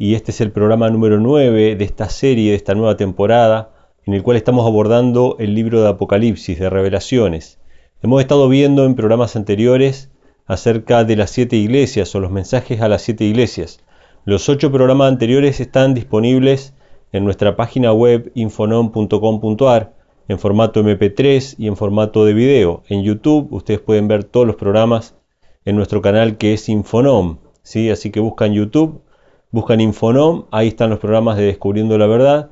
[0.00, 3.72] y este es el programa número 9 de esta serie, de esta nueva temporada,
[4.06, 7.58] en el cual estamos abordando el libro de Apocalipsis, de revelaciones.
[8.00, 10.12] Hemos estado viendo en programas anteriores
[10.46, 13.80] acerca de las siete iglesias o los mensajes a las siete iglesias.
[14.24, 16.74] Los ocho programas anteriores están disponibles
[17.10, 19.94] en nuestra página web infonom.com.ar
[20.28, 22.84] en formato MP3 y en formato de video.
[22.88, 25.16] En YouTube ustedes pueden ver todos los programas
[25.64, 27.38] en nuestro canal que es Infonom.
[27.62, 27.90] ¿sí?
[27.90, 29.02] Así que buscan YouTube
[29.50, 32.50] buscan Infonom, ahí están los programas de Descubriendo la Verdad.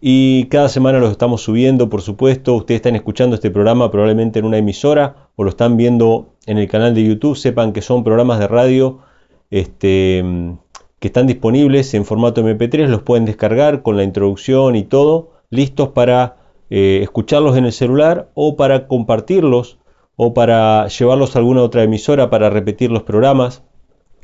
[0.00, 2.54] Y cada semana los estamos subiendo, por supuesto.
[2.54, 6.68] Ustedes están escuchando este programa probablemente en una emisora o lo están viendo en el
[6.68, 7.36] canal de YouTube.
[7.36, 9.00] Sepan que son programas de radio
[9.50, 10.24] este,
[10.98, 12.86] que están disponibles en formato MP3.
[12.86, 16.36] Los pueden descargar con la introducción y todo, listos para
[16.70, 19.78] eh, escucharlos en el celular o para compartirlos
[20.16, 23.64] o para llevarlos a alguna otra emisora para repetir los programas.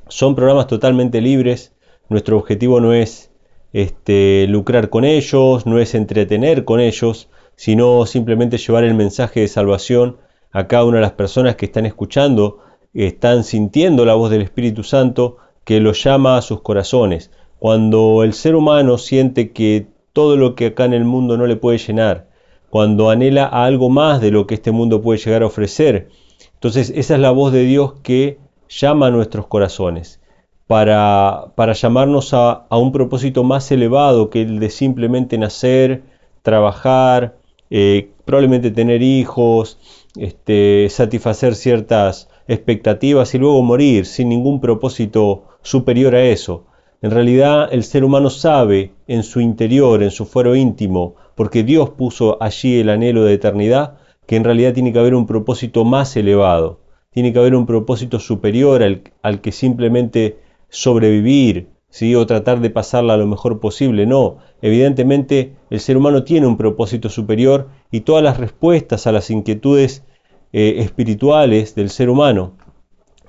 [0.09, 1.76] Son programas totalmente libres
[2.09, 3.31] nuestro objetivo no es
[3.73, 9.49] este, lucrar con ellos, no es entretener con ellos, sino simplemente llevar el mensaje de
[9.49, 10.19] salvación
[10.53, 12.61] a cada una de las personas que están escuchando,
[12.95, 17.31] están sintiendo la voz del Espíritu Santo que los llama a sus corazones.
[17.59, 21.57] Cuando el ser humano siente que todo lo que acá en el mundo no le
[21.57, 22.29] puede llenar,
[22.71, 26.09] cuando anhela a algo más de lo que este mundo puede llegar a ofrecer,
[26.55, 30.21] entonces esa es la voz de Dios que llama a nuestros corazones
[30.67, 36.03] para, llamarnos a, un propósito más elevado que el de simplemente nacer,
[36.43, 37.37] trabajar,
[37.71, 39.79] eh, probablemente tener hijos,
[40.17, 46.67] este, satisfacer ciertas expectativas y luego morir sin ningún propósito superior a eso.
[47.03, 51.91] En realidad el ser humano sabe en su interior, en su fuero íntimo, porque Dios
[51.91, 56.17] puso allí el anhelo de eternidad, que en realidad tiene que haber un propósito más
[56.17, 60.39] elevado, tiene que haber un propósito superior al, al que simplemente
[60.69, 62.15] sobrevivir, ¿sí?
[62.15, 64.07] o tratar de pasarla lo mejor posible.
[64.07, 69.31] No, evidentemente el ser humano tiene un propósito superior y todas las respuestas a las
[69.31, 70.05] inquietudes
[70.53, 72.55] eh, espirituales del ser humano,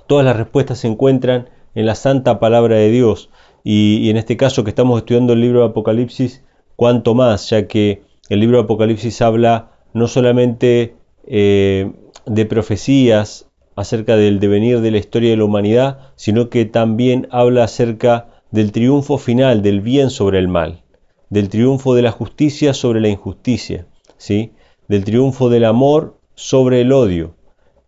[0.08, 3.30] todas las respuestas se encuentran en la santa palabra de Dios.
[3.64, 6.44] Y, en este caso que estamos estudiando el libro de Apocalipsis,
[6.76, 10.96] cuanto más, ya que el libro de Apocalipsis habla no solamente
[11.26, 11.92] eh,
[12.26, 17.64] de profecías, acerca del devenir de la historia de la humanidad, sino que también habla
[17.64, 20.82] acerca del triunfo final del bien sobre el mal,
[21.30, 23.86] del triunfo de la justicia sobre la injusticia,
[24.18, 24.52] ¿sí?
[24.88, 27.36] del triunfo del amor sobre el odio.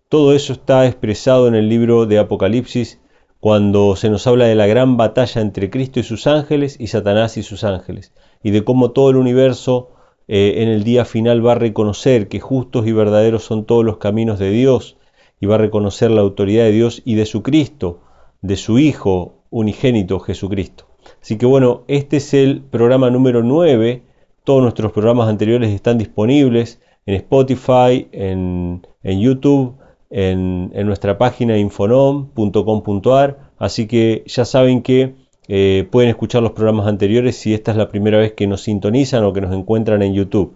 [0.09, 2.99] Todo eso está expresado en el libro de Apocalipsis
[3.39, 7.35] cuando se nos habla de la gran batalla entre Cristo y sus ángeles y Satanás
[7.37, 8.13] y sus ángeles,
[8.43, 9.89] y de cómo todo el universo
[10.27, 13.97] eh, en el día final va a reconocer que justos y verdaderos son todos los
[13.97, 14.98] caminos de Dios,
[15.39, 18.01] y va a reconocer la autoridad de Dios y de su Cristo,
[18.41, 20.85] de su Hijo unigénito Jesucristo.
[21.21, 24.03] Así que bueno, este es el programa número 9.
[24.43, 29.75] Todos nuestros programas anteriores están disponibles en Spotify, en, YouTube,
[30.09, 33.51] en, nuestra página infonom.com.ar.
[33.57, 35.15] Así que ya saben que
[35.47, 39.23] eh, pueden escuchar los programas anteriores si esta es la primera vez que nos sintonizan
[39.23, 40.55] o que nos encuentran en YouTube.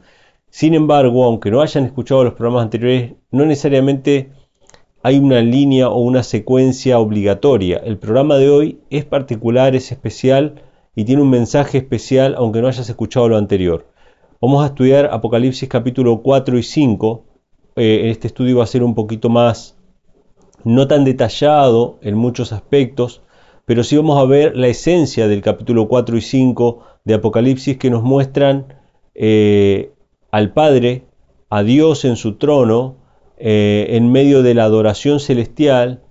[0.50, 4.30] Sin embargo, aunque no hayan escuchado los programas anteriores, no necesariamente
[5.03, 7.78] hay una línea o una secuencia obligatoria.
[7.78, 10.64] El programa de hoy es particular, es especial
[10.96, 13.86] y tiene un mensaje especial aunque no hayas escuchado lo anterior.
[14.41, 17.25] Vamos a estudiar Apocalipsis capítulo 4 y 5.
[17.75, 19.78] Eh, este estudio va a ser un poquito más,
[20.64, 23.22] no tan detallado en muchos aspectos,
[23.66, 27.90] pero sí vamos a ver la esencia del capítulo 4 y 5 de Apocalipsis que
[27.90, 28.73] nos muestran
[29.16, 29.91] eh,
[30.32, 31.08] al Padre,
[31.50, 33.03] a Dios en su trono,
[33.38, 36.03] eh, en medio de la adoración celestial,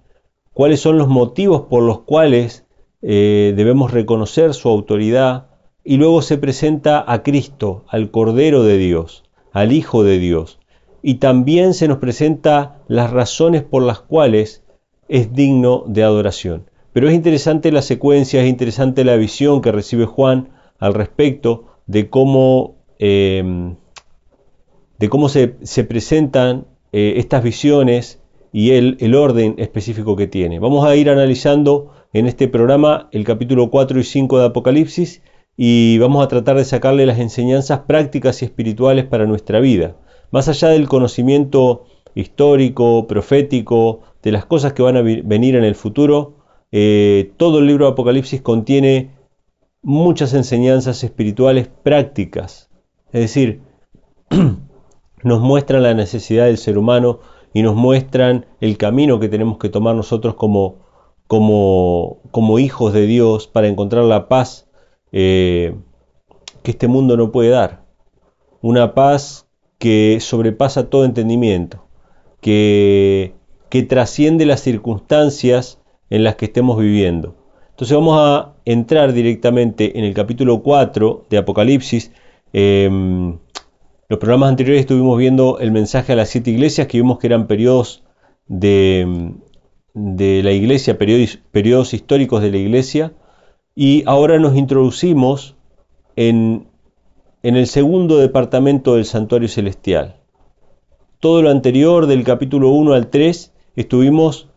[0.52, 2.66] cuáles son los motivos por los cuales
[3.02, 5.48] eh, debemos reconocer su autoridad,
[5.84, 10.60] y luego se presenta a Cristo, al Cordero de Dios, al Hijo de Dios,
[11.02, 14.62] y también se nos presenta las razones por las cuales
[15.08, 16.70] es digno de adoración.
[16.92, 22.08] Pero es interesante la secuencia, es interesante la visión que recibe Juan al respecto de
[22.08, 23.74] cómo, eh,
[24.98, 28.20] de cómo se, se presentan eh, estas visiones
[28.52, 30.58] y el, el orden específico que tiene.
[30.58, 35.22] Vamos a ir analizando en este programa el capítulo 4 y 5 de Apocalipsis
[35.56, 39.96] y vamos a tratar de sacarle las enseñanzas prácticas y espirituales para nuestra vida.
[40.30, 41.84] Más allá del conocimiento
[42.14, 46.36] histórico, profético, de las cosas que van a venir en el futuro,
[46.70, 49.10] eh, todo el libro de Apocalipsis contiene
[49.82, 52.70] muchas enseñanzas espirituales prácticas.
[53.12, 53.60] Es decir,
[55.22, 57.20] nos muestran la necesidad del ser humano
[57.54, 60.76] y nos muestran el camino que tenemos que tomar nosotros como,
[61.26, 64.68] como, como hijos de Dios para encontrar la paz
[65.12, 65.74] eh,
[66.62, 67.84] que este mundo no puede dar.
[68.60, 69.48] Una paz
[69.78, 71.84] que sobrepasa todo entendimiento,
[72.40, 73.34] que,
[73.68, 77.34] que trasciende las circunstancias en las que estemos viviendo.
[77.70, 82.12] Entonces vamos a entrar directamente en el capítulo 4 de Apocalipsis.
[82.52, 83.38] Em,
[84.12, 87.46] los programas anteriores estuvimos viendo el mensaje a las siete iglesias, que vimos que eran
[87.46, 88.04] periodos
[88.46, 89.32] de,
[89.94, 93.14] la iglesia, periodos, históricos de la iglesia,
[93.74, 95.56] y ahora nos introducimos
[96.14, 96.68] en,
[97.42, 100.20] en el segundo departamento del santuario celestial.
[101.18, 104.50] Todo lo anterior, del capítulo 1 al 3, estuvimos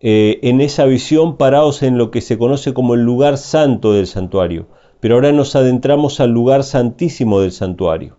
[0.00, 4.06] eh, en esa visión parados en lo que se conoce como el lugar santo del
[4.06, 4.66] santuario.
[5.00, 8.18] Pero ahora nos adentramos al lugar santísimo del santuario,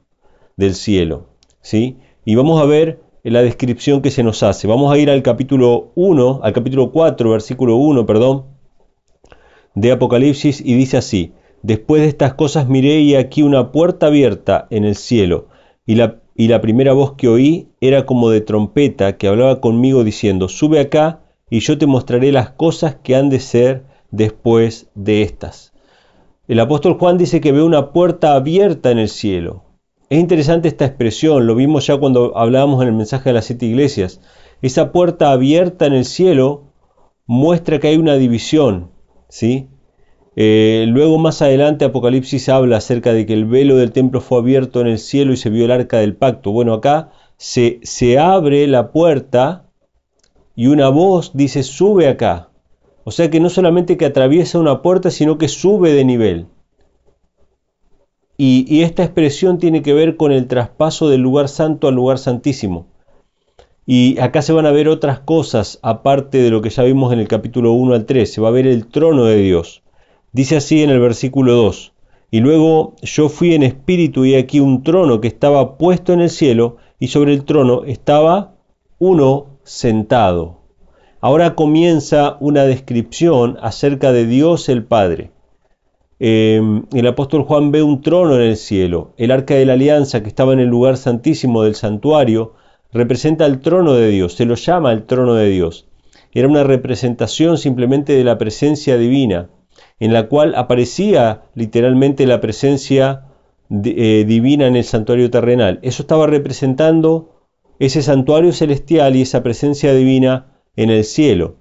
[0.58, 1.28] del cielo.
[1.62, 1.98] ¿sí?
[2.26, 4.68] Y vamos a ver la descripción que se nos hace.
[4.68, 8.46] Vamos a ir al capítulo 1, al capítulo 4, versículo 1, perdón,
[9.76, 11.34] de Apocalipsis y dice así,
[11.64, 15.48] Después de estas cosas miré y aquí una puerta abierta en el cielo,
[15.86, 20.04] y la, y la primera voz que oí era como de trompeta que hablaba conmigo
[20.04, 25.22] diciendo, Sube acá y yo te mostraré las cosas que han de ser después de
[25.22, 25.72] estas.
[26.50, 29.64] El apóstol Juan dice que ve una puerta abierta en el cielo.
[30.14, 33.66] Es interesante esta expresión, lo vimos ya cuando hablábamos en el mensaje de las siete
[33.66, 34.22] iglesias.
[34.62, 36.66] Esa puerta abierta en el cielo
[37.26, 38.92] muestra que hay una división,
[39.28, 39.70] ¿sí?
[40.36, 44.82] Eh, luego más adelante Apocalipsis habla acerca de que el velo del templo fue abierto
[44.82, 46.52] en el cielo y se vio el arca del pacto.
[46.52, 49.72] Bueno, acá se, se abre la puerta
[50.56, 52.52] y una voz dice sube acá.
[53.04, 56.46] O sea que no solamente que atraviesa una puerta, sino que sube de nivel.
[58.38, 62.88] Y, esta expresión tiene que ver con el traspaso del lugar santo al lugar santísimo.
[63.86, 67.20] Y acá se van a ver otras cosas, aparte de lo que ya vimos en
[67.20, 68.32] el capítulo 1 al 3.
[68.32, 69.84] Se va a ver el trono de Dios.
[70.32, 71.94] Dice así en el versículo 2.
[72.32, 76.32] Y luego yo fui en espíritu y aquí un trono que estaba puesto en el
[76.32, 78.56] cielo y sobre el trono estaba
[78.98, 80.62] uno sentado.
[81.22, 85.33] Ahora comienza una descripción acerca de Dios el Padre.
[86.20, 89.14] Em, el apóstol Juan ve un trono en el cielo.
[89.18, 92.54] El arca de la alianza que estaba en el lugar santísimo del santuario
[92.92, 95.88] representa el trono de Dios, se lo llama el trono de Dios.
[96.34, 99.50] Era una representación simplemente de la presencia divina,
[100.00, 103.26] en la cual aparecía literalmente la presencia
[103.70, 105.80] eh, divina en el santuario terrenal.
[105.82, 107.34] Eso estaba representando
[107.80, 111.56] ese santuario celestial y esa presencia divina en el cielo.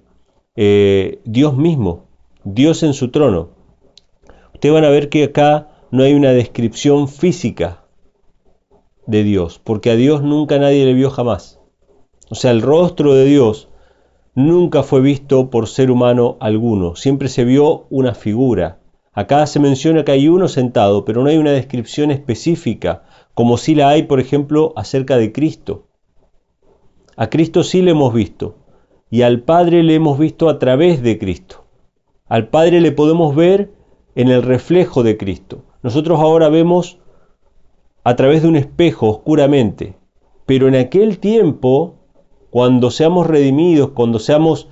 [0.55, 2.05] Eh, Dios mismo,
[2.43, 3.52] Dios en su trono.
[4.63, 7.83] Ustedes van a ver que acá no hay una descripción física
[9.05, 11.59] de Dios, porque a Dios nunca nadie le vio jamás.
[12.29, 13.67] O sea, el rostro de Dios
[14.35, 18.79] nunca fue visto por ser humano alguno, siempre se vio una figura.
[19.11, 23.75] Acá se menciona que hay uno sentado, pero no hay una descripción específica, como si
[23.75, 25.87] la hay, por ejemplo, acerca de Cristo.
[27.17, 28.55] A Cristo sí le hemos visto
[29.09, 31.65] y al Padre le hemos visto a través de Cristo.
[32.29, 33.82] Al Padre le podemos ver
[34.15, 35.63] en el reflejo de Cristo.
[35.81, 36.99] Nosotros ahora vemos
[38.03, 39.95] a través de un espejo oscuramente,
[40.45, 41.95] pero en aquel tiempo,
[42.49, 44.69] cuando seamos redimidos, cuando seamos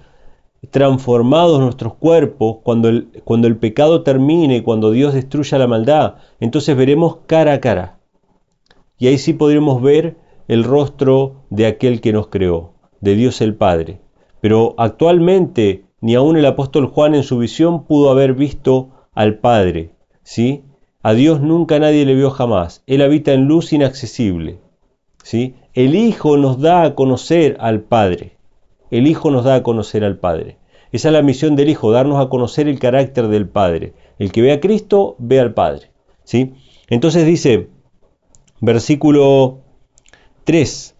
[0.69, 6.77] transformados nuestros cuerpos, cuando el, cuando el pecado termine, cuando Dios destruya la maldad, entonces
[6.77, 7.99] veremos cara a cara.
[8.97, 10.17] Y ahí sí podremos ver
[10.47, 14.01] el rostro de aquel que nos creó, de Dios el Padre.
[14.41, 19.91] Pero actualmente ni aun el apóstol Juan en su visión pudo haber visto al Padre,
[20.23, 20.63] ¿sí?
[21.03, 22.83] A Dios nunca nadie le vio jamás.
[22.87, 24.59] Él habita en luz inaccesible,
[25.23, 25.55] ¿sí?
[25.73, 28.37] El Hijo nos da a conocer al Padre.
[28.89, 30.57] El Hijo nos da a conocer al Padre.
[30.91, 33.93] Esa es la misión del Hijo, darnos a conocer el carácter del Padre.
[34.19, 35.91] El que ve a Cristo, ve al Padre,
[36.23, 36.53] ¿sí?
[36.89, 37.69] Entonces dice,
[38.59, 39.61] versículo
[40.43, 40.95] 3.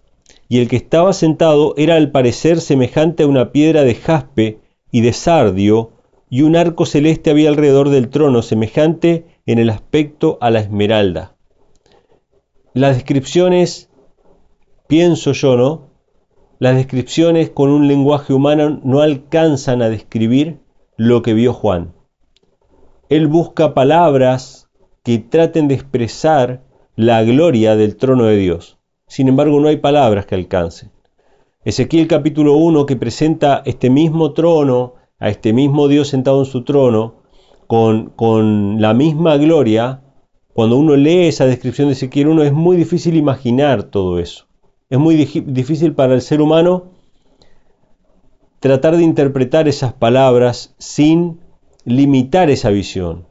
[0.48, 4.60] Y el que estaba sentado era al parecer semejante a una piedra de jaspe
[4.92, 5.92] y de sardio,
[6.34, 11.36] y un arco celeste había alrededor del trono, semejante en el aspecto a la esmeralda.
[12.74, 13.90] Las descripciones,
[14.88, 15.90] pienso yo, ¿no?
[16.58, 20.60] Las descripciones con un lenguaje humano no alcanzan a describir
[20.96, 21.94] lo que vio Juan.
[23.10, 24.70] Él busca palabras
[25.04, 26.64] que traten de expresar
[26.96, 28.78] la gloria del trono de Dios.
[29.06, 30.92] Sin embargo, no hay palabras que alcancen.
[31.66, 36.64] Ezequiel capítulo 1 que presenta este mismo trono, a este mismo Dios sentado en su
[36.64, 37.14] trono,
[37.68, 40.02] con, con la misma gloria,
[40.54, 44.48] cuando uno lee esa descripción de Ezequiel 1 es muy difícil imaginar todo eso.
[44.90, 46.92] Es muy difícil para el ser humano
[48.60, 51.40] tratar de interpretar esas palabras sin
[51.86, 53.26] limitar esa visión,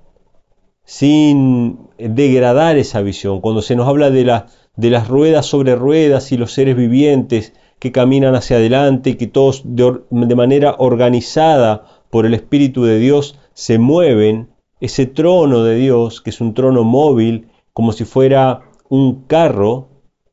[0.84, 3.40] sin degradar esa visión.
[3.40, 7.52] Cuando se nos habla de, la, de las ruedas sobre ruedas y los seres vivientes
[7.80, 12.98] que caminan hacia adelante y que todos de, de manera organizada por el Espíritu de
[12.98, 18.62] Dios se mueven, ese trono de Dios, que es un trono móvil, como si fuera
[18.88, 19.88] un carro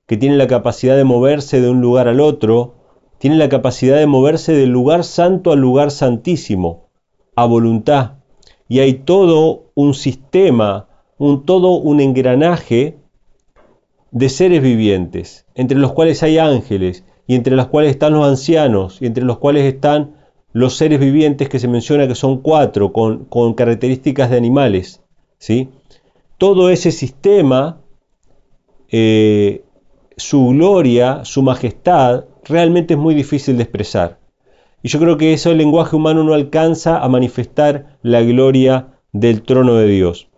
[0.05, 2.75] que tiene la capacidad de moverse de un lugar al otro,
[3.17, 6.89] tiene la capacidad de moverse del lugar santo al lugar santísimo,
[7.35, 8.13] a voluntad.
[8.67, 10.87] Y hay todo un sistema,
[11.17, 12.97] un, todo un engranaje
[14.11, 19.01] de seres vivientes, entre los cuales hay ángeles, y entre los cuales están los ancianos,
[19.01, 20.15] y entre los cuales están
[20.53, 25.01] los seres vivientes que se menciona que son cuatro, con, con características de animales.
[25.37, 25.69] ¿sí?
[26.37, 27.81] Todo ese sistema,
[28.89, 29.63] eh,
[30.15, 34.19] su gloria, su majestad, realmente es muy difícil de expresar.
[34.81, 39.41] Y yo creo que eso el lenguaje humano no alcanza a manifestar la gloria del
[39.41, 40.29] trono de Dios.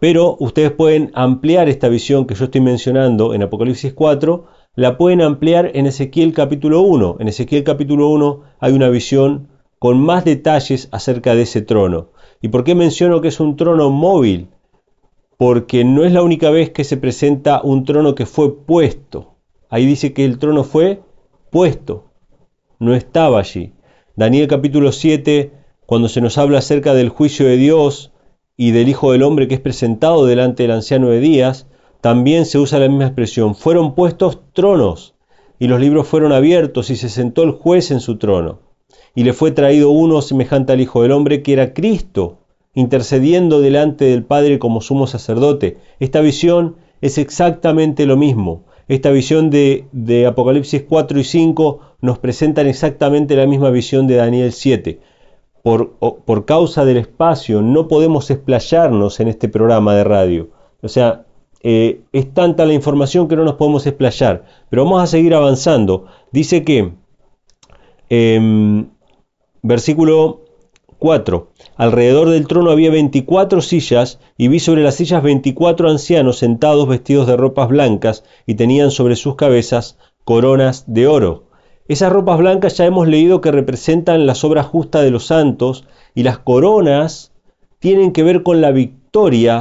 [0.00, 4.46] Pero ustedes pueden ampliar esta visión que yo estoy mencionando en Apocalipsis 4,
[4.78, 7.16] la pueden ampliar en Ezequiel capítulo 1.
[7.18, 9.48] En Ezequiel capítulo 1 hay una visión
[9.80, 12.10] con más detalles acerca de ese trono.
[12.40, 14.46] ¿Y por qué menciono que es un trono móvil?
[15.36, 19.34] Porque no es la única vez que se presenta un trono que fue puesto.
[19.68, 21.00] Ahí dice que el trono fue
[21.50, 22.12] puesto,
[22.78, 23.72] no estaba allí.
[24.14, 25.50] Daniel capítulo 7,
[25.86, 28.12] cuando se nos habla acerca del juicio de Dios
[28.56, 31.66] y del Hijo del Hombre que es presentado delante del anciano de Días,
[32.00, 33.54] también se usa la misma expresión.
[33.54, 35.14] Fueron puestos tronos
[35.58, 38.60] y los libros fueron abiertos y se sentó el juez en su trono.
[39.14, 42.38] Y le fue traído uno semejante al Hijo del Hombre que era Cristo,
[42.74, 45.78] intercediendo delante del Padre como sumo sacerdote.
[45.98, 48.64] Esta visión es exactamente lo mismo.
[48.86, 54.52] Esta visión de, Apocalipsis 4 y 5 nos presentan exactamente la misma visión de Daniel
[54.52, 55.00] 7.
[55.62, 60.48] Por, por causa del espacio no podemos explayarnos en este programa de radio.
[60.80, 61.26] O sea,
[61.70, 64.46] eh, es tanta la información que no nos podemos explayar.
[64.70, 66.06] Pero vamos a seguir avanzando.
[66.32, 66.94] Dice que,
[68.08, 68.86] eh,
[69.60, 70.46] versículo
[70.98, 71.52] 4.
[71.76, 77.26] Alrededor del trono había 24 sillas y vi sobre las sillas 24 ancianos sentados vestidos
[77.26, 81.48] de ropas blancas y tenían sobre sus cabezas coronas de oro.
[81.86, 85.84] Esas ropas blancas ya hemos leído que representan las obras justas de los santos
[86.14, 87.34] y las coronas
[87.78, 88.97] tienen que ver con la victoria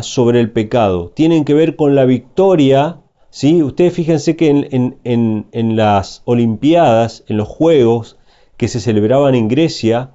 [0.03, 2.97] sobre el pecado, tienen que ver con la victoria,
[3.29, 3.63] ¿sí?
[3.63, 8.17] Ustedes fíjense que en, las Olimpiadas, en los Juegos
[8.57, 10.11] que se celebraban en Grecia,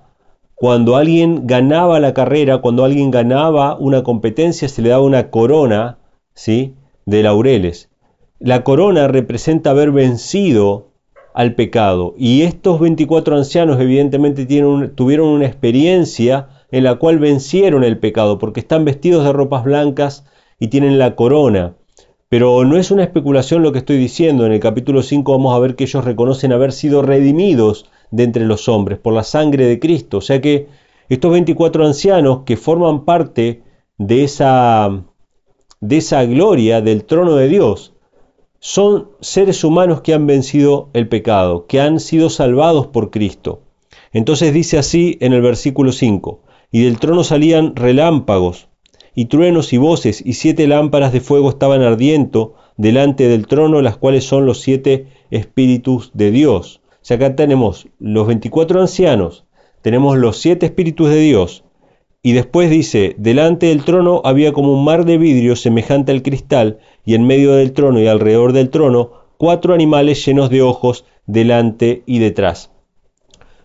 [0.55, 5.99] cuando alguien ganaba la carrera, cuando alguien ganaba una competencia, se le daba una corona,
[6.35, 6.75] ¿sí?
[7.07, 7.89] De laureles.
[8.39, 10.93] La corona representa haber vencido
[11.35, 12.15] al pecado.
[12.17, 14.47] Y estos 24 ancianos evidentemente
[14.95, 20.25] tuvieron una experiencia en la cual vencieron el pecado, porque están vestidos de ropas blancas
[20.59, 21.77] y tienen la corona.
[22.31, 24.47] Pero no es una especulación lo que estoy diciendo.
[24.47, 28.47] En el capítulo 5 vamos a ver que ellos reconocen haber sido redimidos de entre
[28.47, 30.17] los hombres, por la sangre de Cristo.
[30.17, 30.67] O sea que
[31.11, 33.63] estos 24 ancianos que forman parte
[33.99, 35.05] de esa,
[35.81, 37.93] de esa gloria del trono de Dios,
[38.61, 43.61] son seres humanos que han vencido el pecado, que han sido salvados por Cristo.
[44.13, 46.41] Entonces dice así en el versículo 5,
[46.73, 48.69] y del trono salían relámpagos,
[49.15, 53.99] y truenos y voces, y siete lámparas de fuego estaban ardiendo delante del trono, las
[53.99, 56.81] cuales son los siete espíritus de Dios.
[56.91, 59.45] O sea, acá tenemos los 24 ancianos,
[59.83, 61.65] tenemos los siete espíritus de Dios,
[62.23, 66.79] y después dice, delante del trono había como un mar de vidrio semejante al cristal,
[67.05, 72.03] y en medio del trono y alrededor del trono, cuatro animales llenos de ojos delante
[72.07, 72.72] y detrás.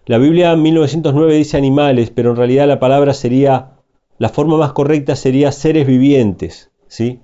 [0.07, 3.73] La Biblia en 1909 dice animales, pero en realidad la palabra sería,
[4.17, 7.19] la forma más correcta sería seres vivientes, ¿sí?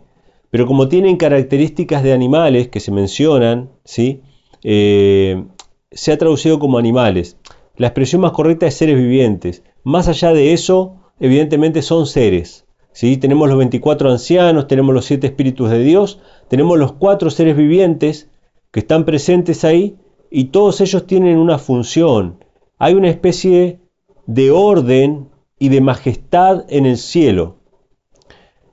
[0.49, 4.21] Pero como tienen características de animales que se mencionan, ¿sí?
[4.63, 5.45] Eh,
[5.91, 7.37] se ha traducido como animales.
[7.77, 9.63] La expresión más correcta es seres vivientes.
[9.83, 12.65] Más allá de eso, evidentemente son seres.
[12.91, 13.15] ¿sí?
[13.15, 18.29] Tenemos los 24 ancianos, tenemos los 7 espíritus de Dios, tenemos los 4 seres vivientes
[18.71, 19.95] que están presentes ahí
[20.29, 22.43] y todos ellos tienen una función.
[22.79, 23.79] Hay una especie
[24.25, 27.57] de orden y de majestad en el cielo.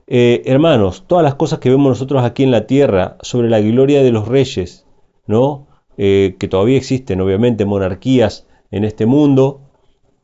[0.07, 4.03] eh, hermanos, todas las cosas que vemos nosotros aquí en la tierra sobre la gloria
[4.03, 4.85] de los reyes,
[5.25, 5.67] ¿no?
[5.97, 9.61] Eh, que todavía existen, obviamente, monarquías en este mundo,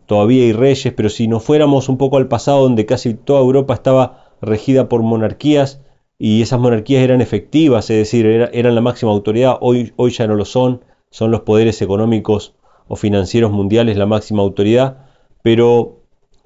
[0.05, 3.73] todavía hay reyes, pero si nos fuéramos un poco al pasado donde casi toda Europa
[3.75, 5.81] estaba regida por monarquías
[6.17, 10.35] y esas monarquías eran efectivas, es decir, eran la máxima autoridad, hoy, hoy ya no
[10.35, 10.81] lo son,
[11.11, 12.56] son los poderes económicos
[12.87, 15.05] o financieros mundiales la máxima autoridad,
[15.43, 16.01] pero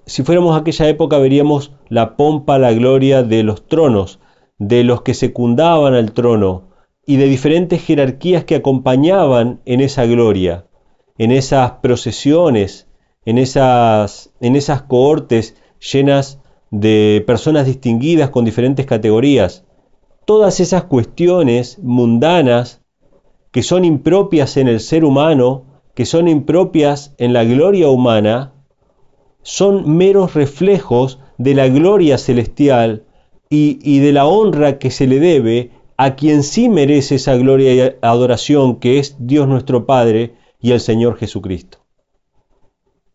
[0.05, 4.19] si fuéramos a aquella época veríamos la pompa, la gloria de los tronos,
[4.57, 6.69] de los que secundaban al trono
[7.05, 10.65] y de diferentes jerarquías que acompañaban en esa gloria,
[11.17, 12.87] en esas procesiones,
[13.25, 19.65] en esas, en esas cohortes llenas de personas distinguidas con diferentes categorías.
[20.25, 22.81] Todas esas cuestiones mundanas
[23.51, 28.53] que son impropias en el ser humano, que son impropias en la gloria humana,
[29.41, 33.03] son meros reflejos de la gloria celestial
[33.49, 37.95] y, de la honra que se le debe a quien sí merece esa gloria y
[38.01, 41.79] adoración, que es Dios nuestro Padre y el Señor Jesucristo.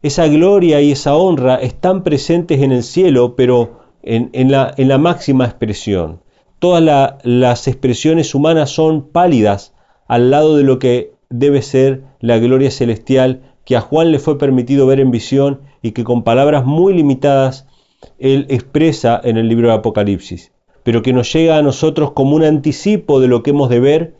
[0.02, 4.98] Esa gloria y esa honra están presentes en el cielo, pero en, la, en la,
[4.98, 6.20] máxima expresión.
[6.58, 9.74] Todas las expresiones humanas son pálidas
[10.06, 14.38] al lado de lo que debe ser la gloria celestial que a Juan le fue
[14.38, 17.66] permitido ver en visión y que con palabras muy limitadas
[18.18, 22.44] él expresa en el libro de Apocalipsis, pero que nos llega a nosotros como un
[22.44, 24.16] anticipo de lo que hemos de ver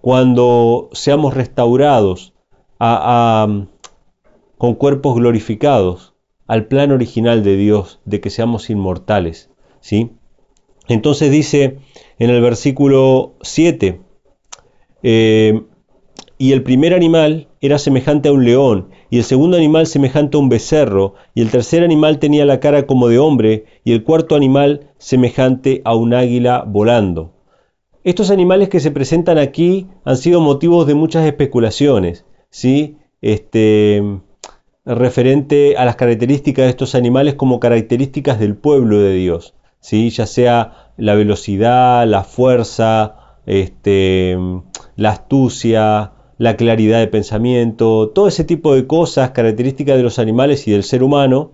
[0.00, 2.34] cuando seamos restaurados
[2.78, 6.14] con cuerpos glorificados
[6.46, 9.50] al plan original de Dios, de que seamos inmortales.
[9.80, 10.12] ¿sí?
[10.88, 11.78] Entonces dice
[12.18, 14.00] en el versículo 7,
[15.02, 15.62] eh,
[16.40, 20.40] y el primer animal era semejante a un león, y el segundo animal semejante a
[20.40, 24.36] un becerro, y el tercer animal tenía la cara como de hombre, y el cuarto
[24.36, 27.34] animal semejante a un águila volando.
[28.04, 32.96] Estos animales que se presentan aquí han sido motivos de muchas especulaciones, ¿sí?
[33.20, 34.02] Este,
[34.86, 40.08] referente a las características de estos animales como características del pueblo de Dios, ¿sí?
[40.08, 44.38] ya sea la velocidad, la fuerza, este,
[44.96, 50.66] la astucia, la claridad de pensamiento, todo ese tipo de cosas, características de los animales
[50.66, 51.52] y del ser humano,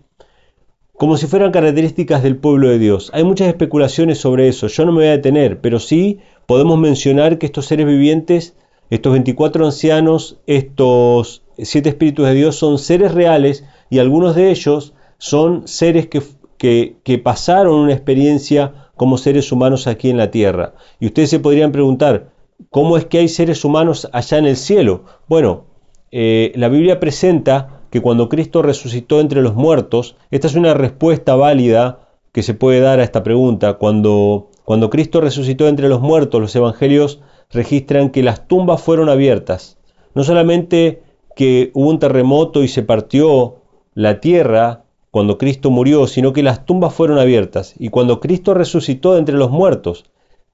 [0.93, 3.11] como si fueran características del pueblo de Dios.
[3.13, 7.39] Hay muchas especulaciones sobre eso, yo no me voy a detener, pero sí podemos mencionar
[7.39, 8.55] que estos seres vivientes,
[8.89, 14.95] estos 24 ancianos, estos siete espíritus de Dios son seres reales y algunos de ellos
[15.19, 16.23] son seres que,
[16.59, 20.75] que, que pasaron una experiencia como seres humanos aquí en la tierra.
[21.01, 22.36] Y ustedes se podrían preguntar,
[22.71, 25.05] ¿Cómo es que hay seres humanos allá en el cielo?
[25.29, 25.65] Bueno,
[26.11, 31.37] eh, la Biblia presenta que cuando Cristo resucitó entre los muertos, esta es una respuesta
[31.37, 32.01] válida
[32.33, 33.75] que se puede dar a esta pregunta.
[33.75, 39.79] Cuando, cuando Cristo resucitó entre los muertos, los evangelios registran que las tumbas fueron abiertas.
[40.15, 41.03] No solamente
[41.35, 43.57] que hubo un terremoto y se partió
[43.95, 47.75] la tierra cuando Cristo murió, sino que las tumbas fueron abiertas.
[47.79, 50.05] Y cuando Cristo resucitó entre los muertos,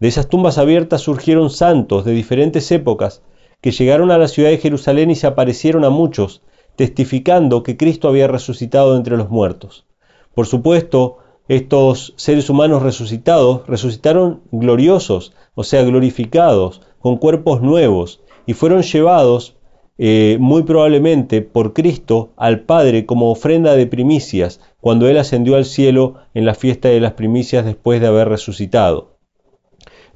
[0.02, 3.22] de esas tumbas abiertas surgieron santos de diferentes épocas
[3.60, 6.42] que llegaron a la ciudad de Jerusalén y se aparecieron a muchos,
[6.74, 9.86] testificando que Cristo había resucitado entre los muertos.
[10.34, 18.54] Por supuesto, estos seres humanos resucitados resucitaron gloriosos, o sea, glorificados, con cuerpos nuevos, y
[18.54, 19.54] fueron llevados
[19.98, 25.64] eh, muy probablemente por Cristo al Padre como ofrenda de primicias, cuando Él ascendió al
[25.64, 29.11] cielo en la fiesta de las primicias después de haber resucitado.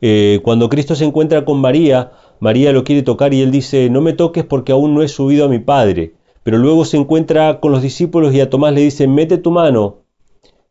[0.01, 4.01] Eh, cuando Cristo se encuentra con María, María lo quiere tocar y él dice, no
[4.01, 6.15] me toques porque aún no he subido a mi Padre.
[6.43, 10.05] Pero luego se encuentra con los discípulos y a Tomás le dice, mete tu mano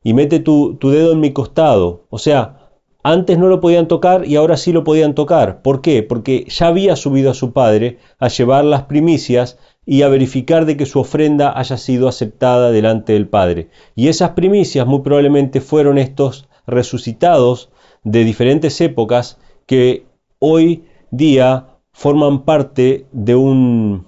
[0.03, 2.05] y mete tu, tu dedo en mi costado.
[2.09, 2.65] O sea,
[3.03, 5.61] antes no lo podían tocar y ahora sí lo podían tocar.
[5.61, 6.01] ¿Por qué?
[6.01, 10.77] Porque ya había subido a su Padre a llevar las primicias y a verificar de
[10.77, 13.69] que su ofrenda haya sido aceptada delante del Padre.
[13.95, 17.69] Y esas primicias muy probablemente fueron estos resucitados
[18.05, 20.05] de diferentes épocas que
[20.39, 24.05] hoy día forman parte de un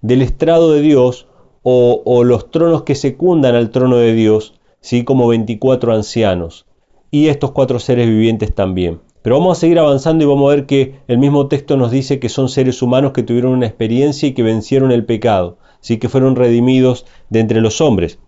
[0.00, 1.26] del estrado de Dios
[1.62, 5.04] o, los tronos que secundan al trono de Dios, ¿sí?
[5.04, 6.66] como 24 ancianos
[7.10, 9.00] y estos cuatro seres vivientes también.
[9.20, 12.18] Pero vamos a seguir avanzando y vamos a ver que el mismo texto nos dice
[12.18, 15.98] que son seres humanos que tuvieron una experiencia y que vencieron el pecado, ¿sí?
[15.98, 18.18] que fueron redimidos de entre los hombres.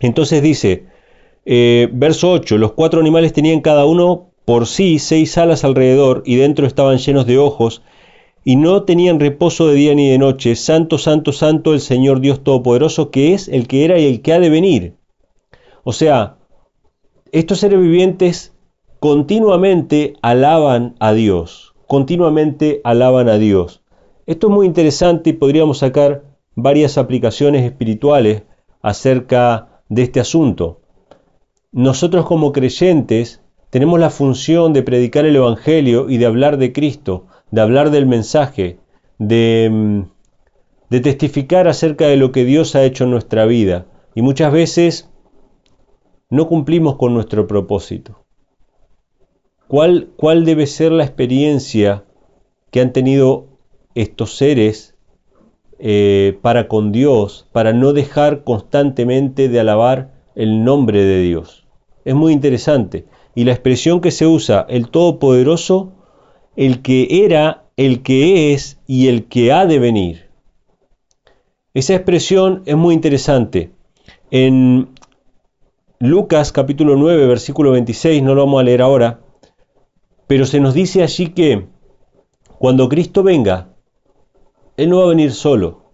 [0.00, 0.84] Entonces dice,
[1.44, 6.36] eh, verso 8, los cuatro animales tenían cada uno por sí seis alas alrededor y
[6.36, 7.82] dentro estaban llenos de ojos
[8.44, 10.56] y no tenían reposo de día ni de noche.
[10.56, 14.32] Santo, santo, santo el Señor Dios Todopoderoso, que es el que era y el que
[14.32, 14.96] ha de venir.
[15.84, 16.36] O sea,
[17.32, 18.54] estos seres vivientes
[18.98, 23.82] continuamente alaban a Dios, continuamente alaban a Dios.
[24.26, 26.24] Esto es muy interesante y podríamos sacar
[26.54, 28.42] varias aplicaciones espirituales
[28.82, 30.79] acerca de este asunto.
[31.72, 37.26] Nosotros como creyentes tenemos la función de predicar el Evangelio y de hablar de Cristo,
[37.52, 38.78] de hablar del mensaje,
[39.18, 40.00] de, mm,
[40.90, 43.86] de testificar acerca de lo que Dios ha hecho en nuestra vida.
[44.16, 45.08] Y muchas veces
[46.28, 48.24] no cumplimos con nuestro propósito.
[49.68, 52.04] ¿Cuál, ¿Cuál debe ser la experiencia
[52.72, 53.46] que han tenido
[53.94, 54.96] estos seres
[55.78, 61.66] eh, para con Dios, para no dejar constantemente de alabar el nombre de Dios?
[62.04, 63.06] Es muy interesante.
[63.34, 65.92] Y la expresión que se usa, el Todopoderoso,
[66.56, 70.30] el que era, el que es y el que ha de venir.
[71.72, 73.70] Esa expresión es muy interesante.
[74.30, 74.88] En
[75.98, 79.20] Lucas capítulo 9, versículo 26, no lo vamos a leer ahora,
[80.26, 81.66] pero se nos dice allí que
[82.58, 83.74] cuando Cristo venga,
[84.76, 85.92] Él no va a venir solo,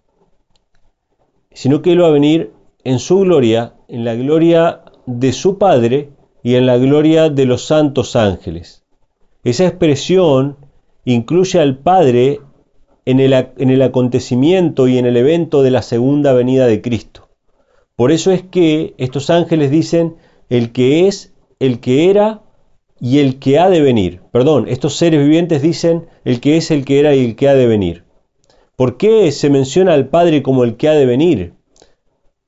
[1.53, 2.53] sino que Él va a venir
[2.85, 6.11] en su gloria, en la gloria de su Padre
[6.42, 8.85] y en la gloria de los santos ángeles.
[9.44, 10.57] Esa expresión
[11.05, 12.40] incluye al Padre
[13.05, 17.29] en el, en el acontecimiento y en el evento de la segunda venida de Cristo.
[17.94, 20.16] Por eso es que estos ángeles dicen
[20.51, 22.42] el que es, el que era
[23.01, 24.20] y el que ha de venir.
[24.33, 27.55] Perdón, estos seres vivientes dicen el que es, el que era y el que ha
[27.55, 28.05] de venir.
[28.77, 31.55] ¿Por qué se menciona al Padre como el que ha de venir?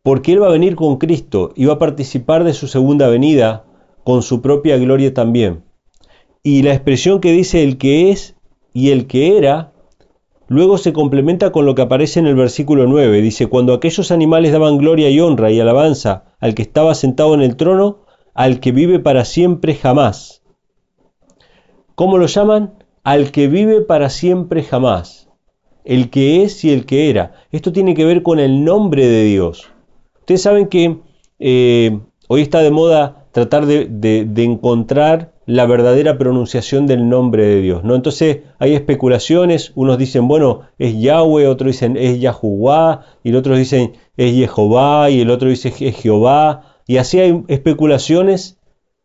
[0.08, 3.66] Porque Él va a venir con Cristo y va a participar de su segunda venida
[4.04, 5.64] con su propia gloria también.
[6.42, 8.34] Y la expresión que dice el que es
[8.72, 9.74] y el que era
[10.46, 13.20] Luego se complementa con lo que aparece en el versículo 9.
[13.20, 17.42] Dice, cuando aquellos animales daban gloria y honra y alabanza al que estaba sentado en
[17.42, 20.42] el trono, al que vive para siempre jamás.
[21.96, 22.82] ¿Cómo lo llaman?
[23.04, 25.28] Al que vive para siempre jamás.
[25.84, 27.34] El que es y el que era.
[27.52, 29.68] Esto tiene que ver con el nombre de Dios.
[30.28, 30.98] Ustedes saben que
[31.38, 37.82] eh, hoy está de moda tratar de encontrar la verdadera pronunciación del nombre de Dios.
[37.82, 37.94] ¿no?
[37.94, 43.94] Entonces hay especulaciones, unos dicen, bueno, es Yahweh, otros dicen es Yahuwah, y otros dicen
[44.18, 48.58] es Jehová, y el otro dice es Jehová, y así hay especulaciones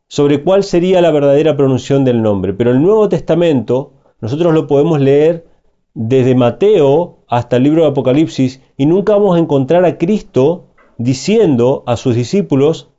[0.10, 2.54] sobre cuál sería la verdadera pronunciación del nombre.
[2.54, 5.48] Pero el Nuevo Testamento nosotros lo podemos leer
[5.94, 11.84] desde Mateo hasta el libro de Apocalipsis y nunca vamos a encontrar a Cristo diciendo
[11.86, 12.90] a sus discípulos,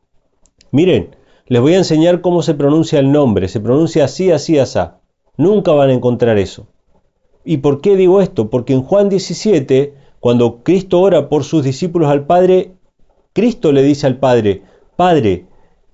[0.70, 3.48] miren, les voy a enseñar cómo se pronuncia el nombre.
[3.48, 4.80] Se pronuncia así, así, así.
[5.36, 6.68] Nunca van a encontrar eso.
[7.44, 8.48] ¿Y por qué digo esto?
[8.48, 12.72] Porque en Juan 17, cuando Cristo ora por sus discípulos al Padre,
[13.34, 14.62] Cristo le dice al Padre,
[14.96, 15.46] Padre,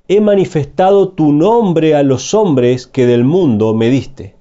[0.06, 4.36] he manifestado tu nombre a los hombres que del mundo me diste.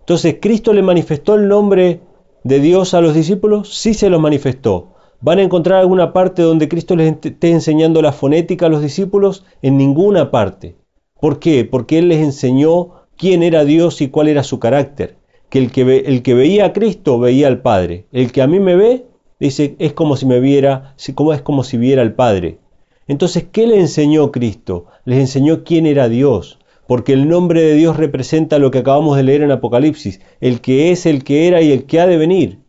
[0.00, 2.00] Entonces, ¿Cristo le manifestó el nombre
[2.42, 3.72] de Dios a los discípulos?
[3.74, 4.91] Sí se lo manifestó.
[5.24, 9.44] ¿Van a encontrar alguna parte donde Cristo les esté enseñando la fonética a los discípulos?
[9.62, 10.74] En ninguna parte.
[11.20, 11.64] ¿Por qué?
[11.64, 15.14] Porque Él les enseñó quién era Dios y cuál era su carácter.
[15.48, 18.06] Que el que, el que veía a Cristo veía al Padre.
[18.10, 19.06] El que a mí me ve,
[19.38, 22.58] dice, es como si me viera, como es como si viera al Padre.
[23.06, 24.86] Entonces, ¿qué le enseñó Cristo?
[25.04, 26.58] Les enseñó quién era Dios,
[26.88, 30.90] porque el nombre de Dios representa lo que acabamos de leer en Apocalipsis, el que
[30.90, 32.61] es, el que era y el que ha de venir.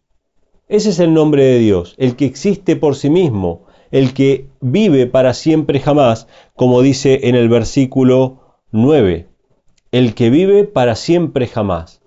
[0.73, 5.05] Ese es el nombre de Dios, el que existe por sí mismo, el que vive
[5.05, 9.27] para siempre jamás, como dice en el versículo 9,
[9.91, 12.01] el que vive para siempre jamás.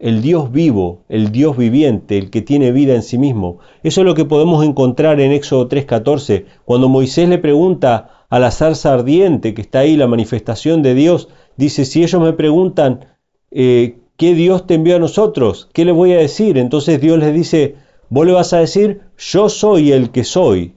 [0.00, 3.60] El Dios vivo, el Dios viviente, el que tiene vida en sí mismo.
[3.84, 8.50] Eso es lo que podemos encontrar en Éxodo 3:14, cuando Moisés le pregunta a la
[8.50, 13.06] zarza ardiente que está ahí, la manifestación de Dios, dice, si ellos me preguntan,
[13.52, 15.68] eh, ¿qué Dios te envió a nosotros?
[15.72, 16.58] ¿Qué les voy a decir?
[16.58, 17.76] Entonces Dios les dice,
[18.10, 20.74] Vos le vas a decir, yo soy el que soy,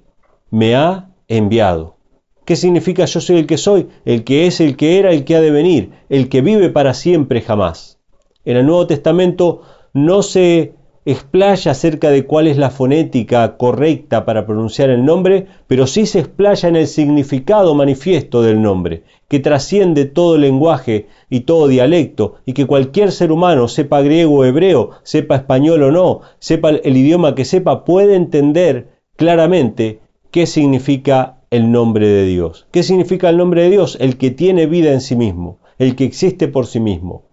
[0.51, 1.97] me ha enviado.
[2.45, 3.89] ¿Qué significa yo soy el que soy?
[4.05, 6.93] El que es, el que era, el que ha de venir, el que vive para
[6.93, 7.99] siempre jamás.
[8.45, 9.61] En el Nuevo Testamento
[9.93, 15.85] no se explaya acerca de cuál es la fonética correcta para pronunciar el nombre, pero
[15.85, 21.67] sí se explaya en el significado manifiesto del nombre, que trasciende todo lenguaje y todo
[21.67, 26.69] dialecto, y que cualquier ser humano, sepa griego o hebreo, sepa español o no, sepa
[26.69, 29.99] el idioma que sepa, puede entender claramente
[30.31, 32.65] qué significa el nombre de Dios.
[32.71, 33.97] ¿Qué significa el nombre de Dios?
[33.99, 37.25] El que tiene vida en sí mismo, el que existe por sí mismo,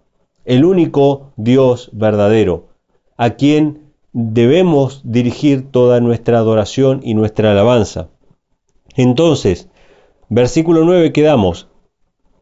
[0.43, 2.70] el único Dios verdadero
[3.21, 8.09] a quien debemos dirigir toda nuestra adoración y nuestra alabanza.
[8.95, 9.69] Entonces,
[10.33, 11.67] Versículo 9 quedamos.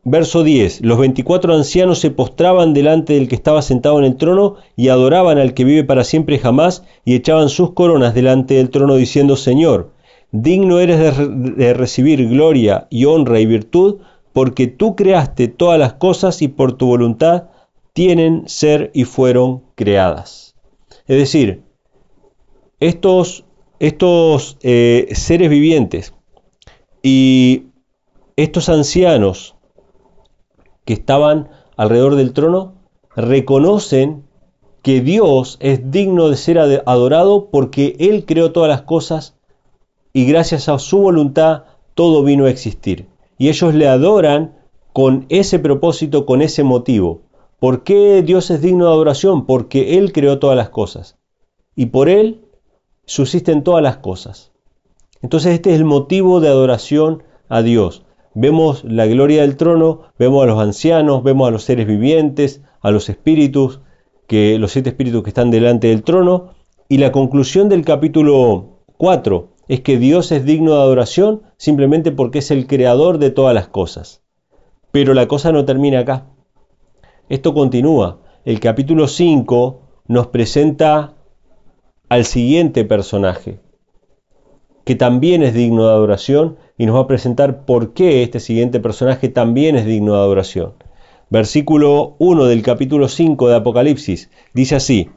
[0.03, 0.81] Verso 10.
[0.81, 5.39] Los 24 ancianos se postraban delante del que estaba sentado en el trono y adoraban
[5.39, 9.89] al que vive para siempre jamás y echaban sus coronas delante del trono diciendo, Señor,
[10.31, 14.01] digno eres de recibir gloria y honra y virtud,
[14.33, 17.45] porque tú creaste todas las cosas y por tu voluntad
[17.93, 20.48] tienen ser y fueron creadas.
[21.09, 21.63] Es decir,
[22.79, 23.43] estos,
[23.79, 26.13] estos eh, seres vivientes
[27.01, 27.63] y
[28.35, 29.55] estos ancianos
[30.85, 32.75] que estaban alrededor del trono
[33.15, 34.23] reconocen
[34.83, 39.35] que Dios es digno de ser adorado porque Él creó todas las cosas
[40.13, 41.63] y gracias a su voluntad
[41.95, 43.07] todo vino a existir.
[43.39, 44.59] Y ellos le adoran
[44.93, 47.21] con ese propósito, con ese motivo.
[47.59, 49.45] ¿Por qué Dios es digno de adoración?
[49.45, 51.17] Porque Él creó todas las cosas.
[51.75, 52.45] Y por Él
[53.05, 54.51] subsisten todas las cosas.
[55.21, 58.05] Entonces este es el motivo de adoración a Dios.
[58.33, 62.91] Vemos la gloria del trono, vemos a los ancianos, vemos a los seres vivientes, a
[62.91, 63.81] los espíritus,
[64.27, 66.53] que los siete espíritus que están delante del trono,
[66.87, 72.39] y la conclusión del capítulo 4 es que Dios es digno de adoración simplemente porque
[72.39, 74.21] es el creador de todas las cosas.
[74.91, 76.27] Pero la cosa no termina acá.
[77.29, 78.21] Esto continúa.
[78.43, 81.13] El capítulo 5 nos presenta
[82.09, 83.59] al siguiente personaje,
[84.83, 88.79] que también es digno de adoración y nos va a presentar por qué este siguiente
[88.79, 90.73] personaje también es digno de adoración.
[91.29, 95.11] Versículo 1 del capítulo 5 de Apocalipsis dice así,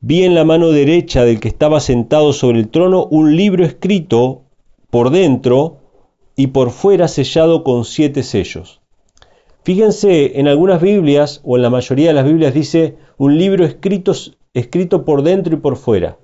[0.00, 4.42] vi en la mano derecha del que estaba sentado sobre el trono un libro escrito
[4.90, 5.78] por dentro
[6.36, 8.81] y por fuera sellado con siete sellos.
[9.64, 14.12] Fíjense, en algunas Biblias, o en la mayoría de las Biblias, dice un libro escrito,
[14.54, 16.18] escrito por dentro y por fuera,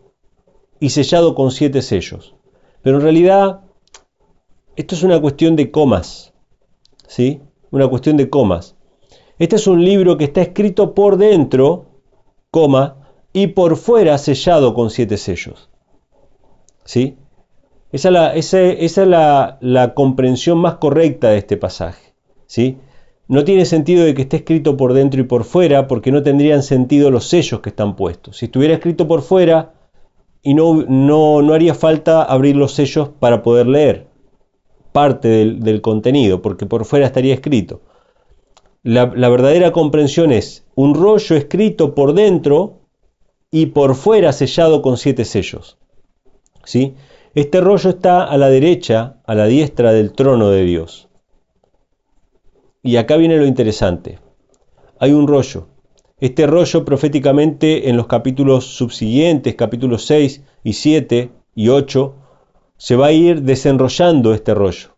[0.81, 2.35] y sellado con siete sellos.
[2.83, 3.61] Pero en realidad,
[4.75, 6.33] esto es una cuestión de comas,
[7.07, 7.41] ¿sí?
[7.71, 8.77] Una cuestión de comas.
[9.39, 11.87] Este es un libro que está escrito por dentro,
[12.51, 15.71] coma, y por fuera sellado con siete sellos.
[16.85, 17.19] ¿Sí?
[17.93, 22.15] Esa es, la, esa, esa es la, la comprensión más correcta de este pasaje.
[22.47, 22.79] ¿Sí?
[23.29, 26.63] No tiene sentido de que esté escrito por dentro y por fuera, porque no tendrían
[26.63, 28.39] sentido los sellos que están puestos.
[28.39, 29.75] Si estuviera escrito por fuera,
[30.43, 34.09] y no, no, no haría falta abrir los sellos para poder leer
[34.93, 37.83] parte del, contenido, porque por fuera estaría escrito.
[38.83, 42.81] La, la, verdadera comprensión es un rollo escrito por dentro
[43.51, 45.79] y por fuera sellado con siete sellos.
[46.65, 46.95] ¿Sí?
[47.35, 51.08] Este rollo está a la derecha, a la diestra del trono de Dios.
[52.83, 54.19] Y acá viene lo interesante.
[55.01, 55.69] Hay un rollo.
[56.21, 62.15] Este rollo proféticamente en los capítulos subsiguientes, capítulos 6 y 7 y 8,
[62.77, 64.97] se va a ir desenrollando este rollo.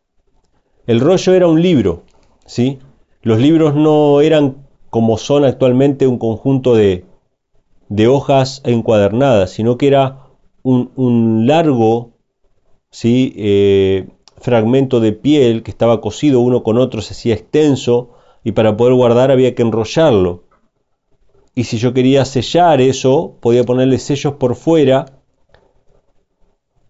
[0.86, 2.04] El rollo era un libro,
[2.46, 2.78] ¿sí?
[3.22, 7.04] Los libros no eran como son actualmente un conjunto de,
[7.88, 10.26] de hojas encuadernadas, sino que era
[10.62, 12.12] un, largo
[12.90, 13.34] ¿sí?
[13.36, 14.08] Eh,
[14.40, 18.10] fragmento de piel que estaba cosido uno con otro se hacía extenso
[18.42, 20.44] y para poder guardar había que enrollarlo.
[21.54, 25.06] Y si yo quería sellar eso, podía ponerle sellos por fuera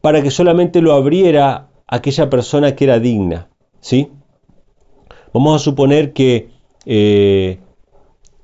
[0.01, 3.49] para que solamente lo abriera aquella persona que era digna.
[3.81, 4.11] ¿sí?
[5.35, 6.51] Vamos a suponer que
[6.87, 7.59] eh,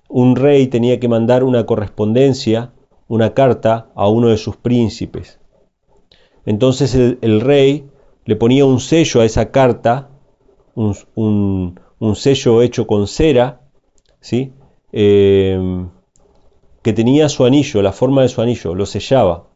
[0.08, 2.72] un rey tenía que mandar una correspondencia,
[3.08, 5.38] una carta a uno de sus príncipes.
[6.44, 7.84] Entonces el rey
[8.26, 10.10] le ponía un sello a esa carta,
[10.74, 11.74] un,
[12.14, 13.62] sello hecho con cera,
[14.20, 14.52] ¿sí?
[14.92, 15.86] Eh,
[16.82, 19.48] que tenía su anillo, la forma de su anillo, lo sellaba.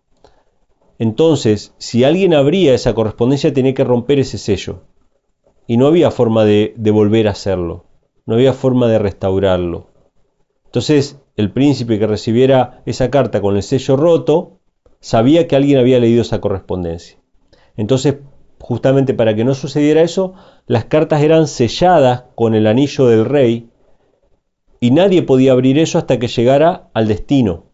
[0.98, 4.84] Entonces, si alguien abría esa correspondencia, tenía que romper ese sello.
[5.66, 7.86] Y no había forma de, de volver a hacerlo,
[8.24, 9.88] no había forma de restaurarlo.
[10.66, 14.60] Entonces, el príncipe que recibiera esa carta con el sello roto,
[15.00, 17.20] sabía que alguien había leído esa correspondencia.
[17.76, 18.16] Entonces
[18.60, 20.34] justamente para que no sucediera eso,
[20.66, 23.70] las cartas eran selladas con el anillo del rey
[24.80, 27.64] y nadie podía abrir eso hasta que llegara al destino.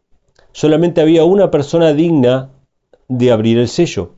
[0.53, 2.51] Solamente había una persona digna
[3.09, 4.15] de abrir el sello,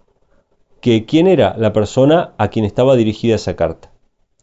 [0.81, 3.93] que quién era la persona a quien estaba dirigida esa carta.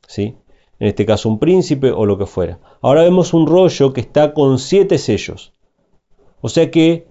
[0.07, 0.35] ¿Sí?
[0.79, 2.59] En este caso un príncipe o lo que fuera.
[2.81, 5.53] Ahora vemos un rollo que está con siete sellos.
[6.41, 7.07] O sea que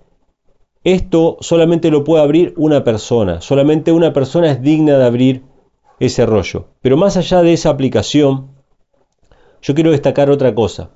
[0.85, 5.43] esto solamente lo puede abrir una persona, solamente una persona es digna de abrir
[5.99, 6.67] ese rollo.
[6.83, 8.51] Pero más allá de esa aplicación,
[9.63, 10.91] yo quiero destacar otra cosa.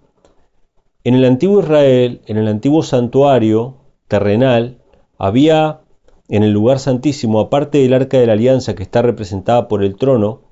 [1.05, 3.77] En el antiguo Israel, en el antiguo santuario
[4.09, 4.79] terrenal,
[5.17, 5.81] había
[6.29, 9.97] en el lugar santísimo, aparte del arca de la alianza que está representada por el
[9.97, 10.43] trono,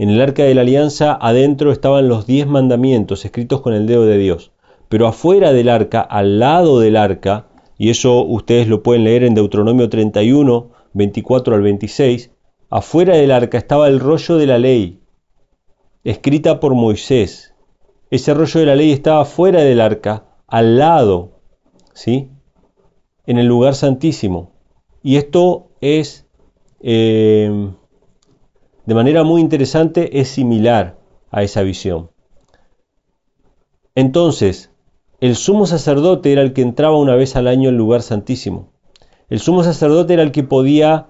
[0.00, 4.06] En el arca de la alianza adentro estaban los diez mandamientos escritos con el dedo
[4.06, 4.52] de Dios.
[4.88, 7.47] Pero afuera del arca, al lado del arca,
[7.78, 12.32] y eso ustedes lo pueden leer en Deuteronomio 31, 24 al 26,
[12.68, 15.00] afuera del arca estaba el rollo de la ley,
[16.02, 17.54] escrita por Moisés.
[18.10, 21.40] Ese rollo de la ley estaba fuera del arca, al lado,
[21.94, 22.30] ¿sí?
[23.26, 24.52] En el lugar santísimo.
[25.02, 26.26] Y esto es,
[26.80, 27.70] eh,
[28.86, 30.98] de manera muy interesante, es similar
[31.30, 32.10] a esa visión.
[33.94, 34.72] Entonces,
[35.20, 38.72] el sumo sacerdote era el que entraba una vez al año al lugar santísimo.
[39.28, 41.08] El sumo sacerdote era el que podía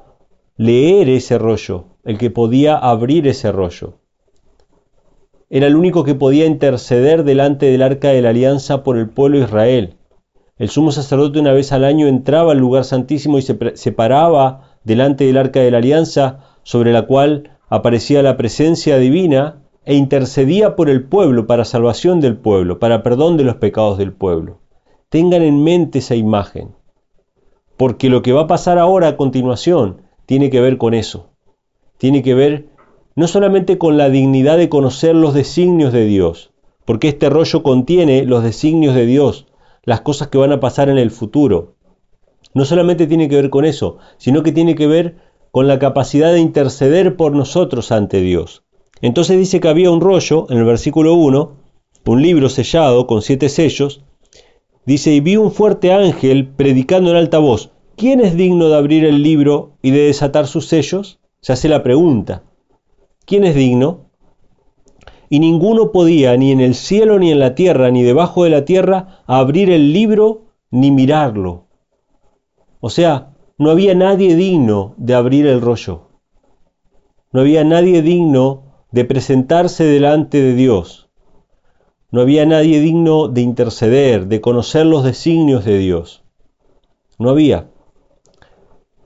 [0.57, 3.99] leer ese rollo, el que podía abrir ese rollo.
[5.51, 9.39] Era el único que podía interceder delante del arca de la alianza por el pueblo
[9.39, 9.97] de Israel.
[10.57, 15.25] El sumo sacerdote una vez al año entraba al lugar santísimo y se, paraba delante
[15.25, 20.91] del arca de la alianza, sobre la cual aparecía la presencia divina, e intercedía por
[20.91, 24.59] el pueblo para salvación del pueblo, para perdón de los pecados del pueblo.
[25.09, 26.75] Tengan en mente esa imagen,
[27.79, 31.31] porque lo que va a pasar ahora a continuación tiene que ver con eso.
[31.97, 32.69] Tiene que ver
[33.17, 36.53] no solamente con la dignidad de conocer los designios de Dios,
[36.85, 39.47] porque este rollo contiene los designios de Dios,
[39.85, 41.77] las cosas que van a pasar en el futuro.
[42.53, 45.17] No solamente tiene que ver con eso, sino que tiene que ver
[45.51, 48.68] con la capacidad de interceder por nosotros ante Dios.
[49.01, 51.53] Entonces dice que había un rollo, en el versículo 1,
[52.07, 54.03] un libro sellado con siete sellos,
[54.87, 59.05] dice, y vi un fuerte ángel predicando en alta voz, ¿quién es digno de abrir
[59.05, 61.21] el libro y de desatar sus sellos?
[61.41, 62.43] Se hace la pregunta,
[63.25, 64.09] ¿quién es digno?
[65.31, 68.65] y ninguno podía, ni en el cielo, ni en la tierra, ni debajo de la
[68.65, 71.67] tierra, abrir el libro ni mirarlo.
[72.81, 76.09] O sea, no había nadie digno de abrir el rollo.
[77.33, 81.09] No había nadie digno de presentarse delante de Dios.
[82.11, 86.23] No había nadie digno de interceder, de conocer los designios de Dios.
[87.19, 87.69] No había.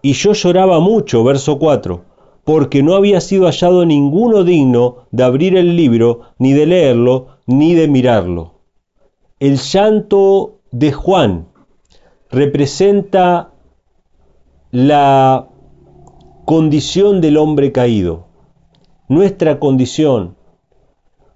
[0.03, 2.13] Y yo lloraba mucho, verso 4
[2.45, 7.75] porque no había sido hallado ninguno digno de abrir el libro, ni de leerlo, ni
[7.75, 8.55] de mirarlo.
[9.39, 11.47] El llanto de Juan
[12.31, 13.53] representa
[14.71, 15.49] la
[16.45, 18.27] condición del hombre caído,
[19.13, 20.37] nuestra condición.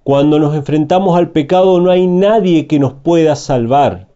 [0.02, 4.08] Cuando nos enfrentamos al pecado no hay nadie que nos pueda salvar,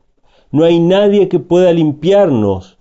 [0.50, 2.78] no hay nadie que pueda limpiarnos,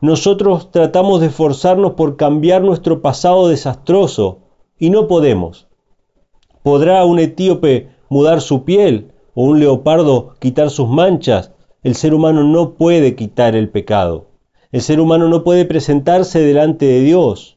[0.00, 4.38] nosotros tratamos de esforzarnos por cambiar nuestro pasado desastroso
[4.78, 5.68] y no podemos.
[6.62, 11.52] ¿Podrá un etíope mudar su piel o un leopardo quitar sus manchas?
[11.82, 14.26] El ser humano no puede quitar el pecado.
[14.70, 17.55] El ser humano no puede presentarse delante de Dios.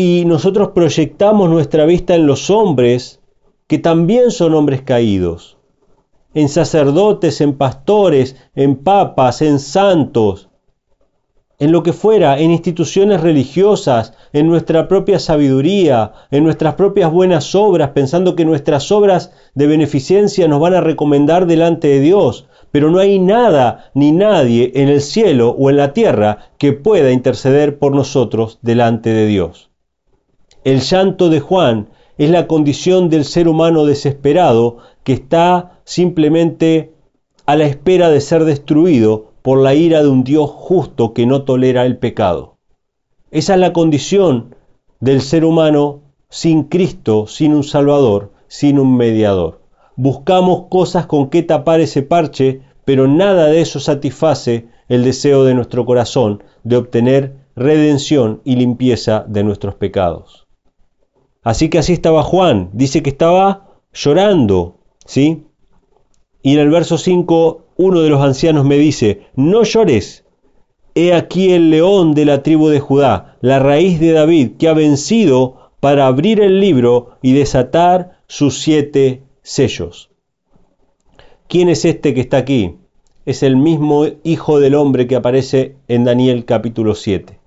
[0.00, 3.20] Y nosotros proyectamos nuestra vista en los hombres,
[3.66, 5.58] que también son hombres caídos,
[6.34, 10.50] en sacerdotes, en pastores, en papas, en santos,
[11.58, 17.56] en lo que fuera, en instituciones religiosas, en nuestra propia sabiduría, en nuestras propias buenas
[17.56, 22.46] obras, pensando que nuestras obras de beneficencia nos van a recomendar delante de Dios.
[22.70, 27.10] Pero no hay nada ni nadie en el cielo o en la tierra que pueda
[27.10, 29.67] interceder por nosotros delante de Dios.
[30.64, 36.92] El llanto de Juan es la condición del ser humano desesperado que está simplemente
[37.46, 41.42] a la espera de ser destruido por la ira de un Dios justo que no
[41.42, 42.56] tolera el pecado.
[43.30, 44.56] Esa es la condición
[45.00, 49.62] del ser humano sin Cristo, sin un Salvador, sin un mediador.
[49.94, 55.54] Buscamos cosas con que tapar ese parche, pero nada de eso satisface el deseo de
[55.54, 60.47] nuestro corazón de obtener redención y limpieza de nuestros pecados.
[61.48, 65.46] Así que así estaba Juan, dice que estaba llorando, ¿sí?
[66.42, 70.26] Y en el verso 5 uno de los ancianos me dice, no llores,
[70.94, 74.74] he aquí el león de la tribu de Judá, la raíz de David, que ha
[74.74, 80.10] vencido para abrir el libro y desatar sus siete sellos.
[81.46, 82.76] ¿Quién es este que está aquí?
[83.24, 87.40] Es el mismo Hijo del Hombre que aparece en Daniel capítulo 7.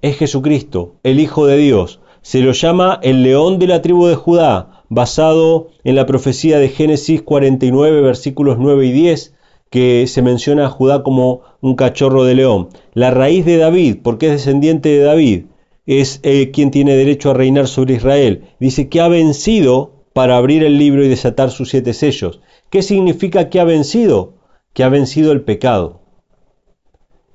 [0.00, 1.98] Es Jesucristo, el Hijo de Dios.
[2.26, 6.68] Se lo llama el león de la tribu de Judá, basado en la profecía de
[6.68, 9.34] Génesis 49, versículos 9 y 10,
[9.70, 12.70] que se menciona a Judá como un cachorro de león.
[12.94, 15.44] La raíz de David, porque es descendiente de David,
[15.86, 18.42] es eh, quien tiene derecho a reinar sobre Israel.
[18.58, 22.40] Dice que ha vencido para abrir el libro y desatar sus siete sellos.
[22.70, 24.34] ¿Qué significa que ha vencido?
[24.72, 26.00] Que ha vencido el pecado.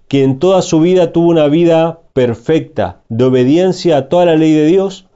[0.10, 4.54] Que en toda su vida tuvo una vida perfecta, de obediencia a toda la ley
[4.54, 5.08] de Dios,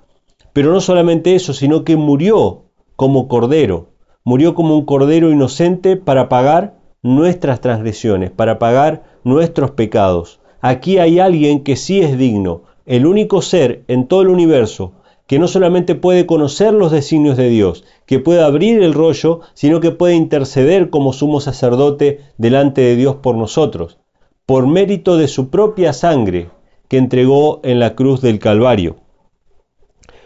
[0.53, 2.63] Pero no solamente eso, sino que murió
[2.95, 3.89] como cordero,
[4.23, 10.39] murió como un cordero inocente para pagar nuestras transgresiones, para pagar nuestros pecados.
[10.61, 14.93] Aquí hay alguien que sí es digno, el único ser en todo el universo
[15.27, 19.79] que no solamente puede conocer los designios de Dios, que puede abrir el rollo, sino
[19.79, 23.97] que puede interceder como sumo sacerdote delante de Dios por nosotros,
[24.45, 26.49] por mérito de su propia sangre
[26.87, 28.97] que entregó en la cruz del Calvario.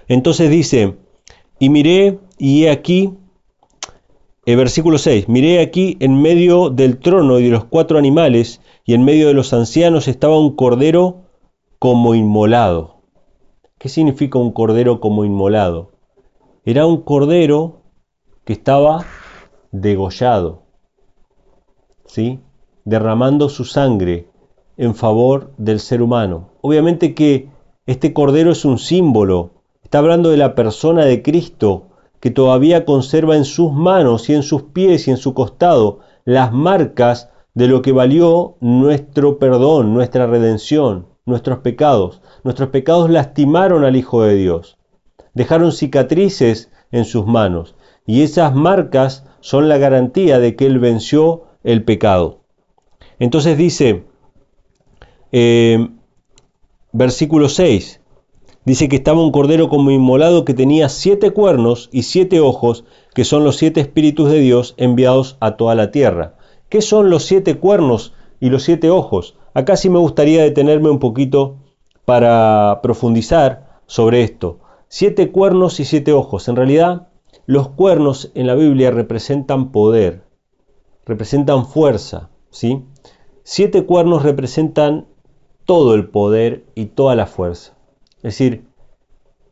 [0.07, 0.95] Entonces dice,
[1.59, 3.13] y miré, y he aquí,
[4.45, 8.93] el versículo 6, miré aquí en medio del trono y de los cuatro animales, y
[8.93, 11.25] en medio de los ancianos estaba un cordero
[11.77, 12.99] como inmolado
[13.79, 15.91] ¿Qué significa un cordero como inmolado?
[16.65, 17.81] Era un cordero
[18.43, 19.05] que estaba
[19.71, 20.63] degollado,
[22.05, 22.41] ¿sí?
[22.83, 24.27] derramando su sangre
[24.79, 26.51] en favor del ser humano.
[26.61, 27.49] Obviamente que
[27.85, 29.51] este cordero es un símbolo,
[29.83, 31.87] está hablando de la persona de Cristo
[32.21, 36.53] que todavía conserva en sus manos y en sus pies y en su costado las
[36.53, 42.21] marcas de lo que valió nuestro perdón, nuestra redención, nuestros pecados.
[42.45, 44.77] Nuestros pecados lastimaron al Hijo de Dios,
[45.33, 47.75] dejaron cicatrices en sus manos
[48.05, 52.39] y esas marcas son la garantía de que Él venció el pecado.
[53.19, 54.05] Entonces dice,
[55.31, 55.89] eh,
[56.91, 58.01] versículo 6,
[58.65, 63.25] dice que estaba un cordero como inmolado que tenía siete cuernos y siete ojos, que
[63.25, 66.35] son los siete espíritus de Dios enviados a toda la tierra.
[66.69, 69.35] ¿Qué son los siete cuernos y los siete ojos?
[69.53, 71.57] Acá sí me gustaría detenerme un poquito
[72.05, 74.59] para profundizar sobre esto.
[74.87, 76.47] Siete cuernos y siete ojos.
[76.47, 77.09] En realidad,
[77.45, 80.23] los cuernos en la Biblia representan poder,
[81.05, 82.85] representan fuerza, ¿sí?
[83.43, 85.07] Siete cuernos representan
[85.69, 87.77] todo el poder y toda la fuerza.
[88.17, 88.65] Es decir,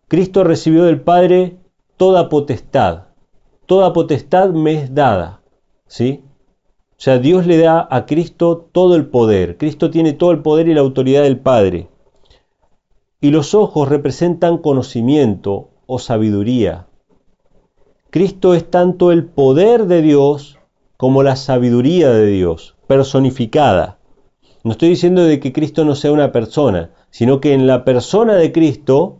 [0.07, 1.57] Cristo recibió del Padre
[1.95, 3.09] toda potestad.
[3.67, 5.41] Toda potestad me es dada,
[5.85, 6.23] ¿sí?
[6.91, 9.57] O sea, Dios le da a Cristo todo el poder.
[9.57, 11.87] Cristo tiene todo el poder y la autoridad del Padre
[13.21, 16.87] y los ojos representan conocimiento o sabiduría.
[18.09, 20.57] Cristo es tanto el poder de Dios
[20.97, 23.96] como la sabiduría de Dios, personificada.
[24.67, 28.35] No estoy diciendo de que Cristo no sea una persona, sino que en la persona
[28.35, 29.19] de Cristo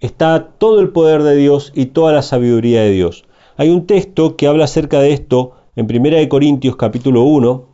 [0.00, 3.24] está todo el poder de Dios y toda la sabiduría de Dios.
[3.56, 7.66] Hay un texto que habla acerca de esto en 1 Corintios capítulo 1,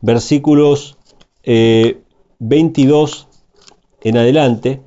[0.00, 0.98] versículos
[1.44, 4.80] 22 eh, en adelante,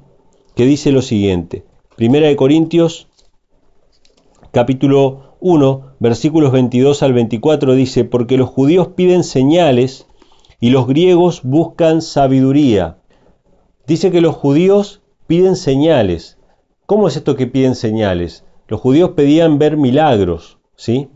[0.56, 1.66] que dice lo siguiente.
[1.98, 3.10] Primera de Corintios,
[4.52, 10.08] capítulo 1, versículos 22 al 24 dice, porque los judíos piden señales
[10.62, 13.00] y los griegos buscan sabiduría.
[13.88, 16.38] Dice que los judíos piden señales.
[16.86, 18.46] ¿Cómo es esto que piden señales?
[18.68, 21.10] Los judíos pedían ver milagros, ¿sí?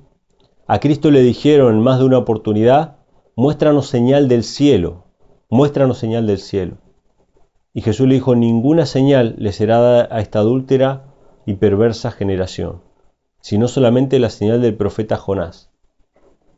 [0.67, 2.97] A Cristo le dijeron en más de una oportunidad,
[3.35, 5.05] muéstranos señal del cielo,
[5.49, 6.77] muéstranos señal del cielo.
[7.71, 11.13] Y Jesús le dijo, ninguna señal le será dada a esta adúltera
[11.45, 12.81] y perversa generación,
[13.41, 15.69] sino solamente la señal del profeta Jonás.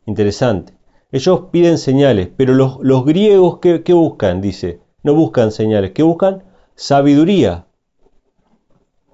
[0.06, 0.77] Interesante.
[1.10, 4.42] Ellos piden señales, pero los, griegos, ¿qué, ¿qué, buscan?
[4.42, 6.44] Dice, no buscan señales, ¿qué buscan?
[6.74, 7.66] Sabiduría.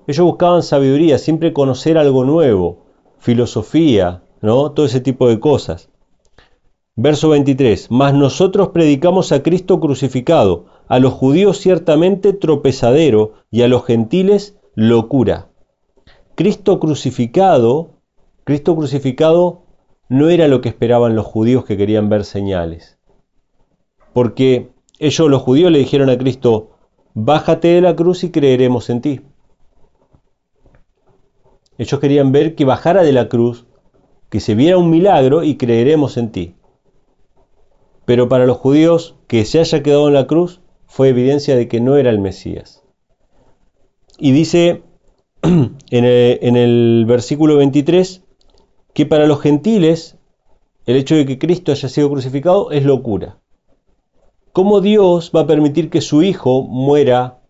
[0.08, 2.84] Ellos buscaban sabiduría, siempre conocer algo nuevo,
[3.18, 4.72] filosofía, ¿no?
[4.72, 5.88] Todo ese tipo de cosas.
[6.96, 7.90] Verso 23.
[7.90, 14.56] Mas nosotros predicamos a Cristo crucificado, a los judíos ciertamente tropezadero y a los gentiles
[14.74, 15.48] locura.
[16.34, 17.90] Cristo crucificado,
[18.44, 19.63] Cristo crucificado
[20.14, 22.98] no era lo que esperaban los judíos que querían ver señales.
[24.12, 26.70] Porque ellos, los judíos, le dijeron a Cristo,
[27.14, 29.20] bájate de la cruz y creeremos en ti.
[31.78, 33.66] Ellos querían ver que bajara de la cruz,
[34.30, 36.54] que se viera un milagro y creeremos en ti.
[38.04, 41.80] Pero para los judíos, que se haya quedado en la cruz fue evidencia de que
[41.80, 42.84] no era el Mesías.
[44.18, 44.82] Y dice
[45.90, 48.22] en el, versículo 23
[48.94, 50.16] que para los gentiles
[50.86, 53.38] el hecho de que Cristo haya sido crucificado es locura.
[54.52, 57.40] ¿Cómo Dios va a permitir que su Hijo muera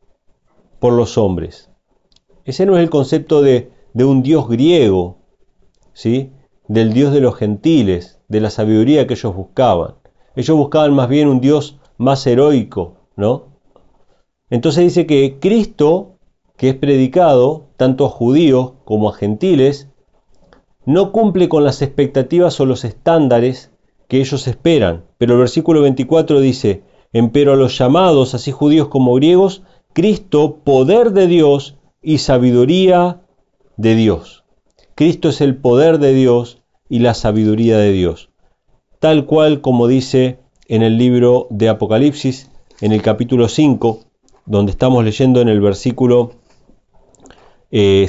[0.78, 1.70] por los hombres?
[2.45, 5.18] Ese no es el concepto de, de un Dios griego,
[5.92, 6.32] ¿sí?
[6.66, 9.97] del Dios de los gentiles, de la sabiduría que ellos buscaban.
[10.36, 13.55] Ellos buscaban más bien un Dios más heroico, ¿no?
[14.49, 16.16] Entonces dice que Cristo,
[16.57, 19.88] que es predicado tanto a judíos como a gentiles,
[20.87, 23.70] no cumple con las expectativas o los estándares
[24.09, 25.05] que ellos esperan.
[25.18, 26.82] Pero el versículo 24 dice,
[27.12, 29.62] empero a los llamados, así judíos como griegos,
[29.93, 33.22] Cristo, poder de Dios y sabiduría
[33.76, 34.45] de Dios.
[34.95, 38.30] Cristo es el poder de Dios y la sabiduría de Dios.
[39.01, 44.01] Tal cual como dice en el libro de Apocalipsis, en el capítulo 5,
[44.47, 46.32] donde estamos leyendo en el versículo
[47.70, 47.72] 6.
[47.72, 48.07] Eh,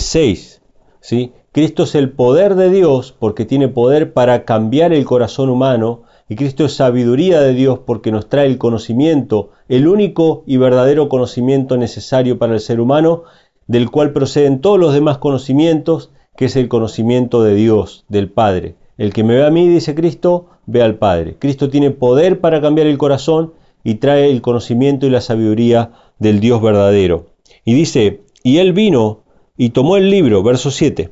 [1.01, 1.31] ¿sí?
[1.55, 6.35] Cristo es el poder de Dios porque tiene poder para cambiar el corazón humano y
[6.35, 11.77] Cristo es sabiduría de Dios porque nos trae el conocimiento, el único y verdadero conocimiento
[11.77, 13.23] necesario para el ser humano,
[13.67, 18.75] del cual proceden todos los demás conocimientos, que es el conocimiento de Dios, del Padre.
[18.97, 21.37] El que me ve a mí, dice Cristo, ve al Padre.
[21.39, 26.41] Cristo tiene poder para cambiar el corazón y trae el conocimiento y la sabiduría del
[26.41, 27.27] Dios verdadero.
[27.63, 29.21] Y dice, y él vino
[29.55, 31.11] y tomó el libro, verso 7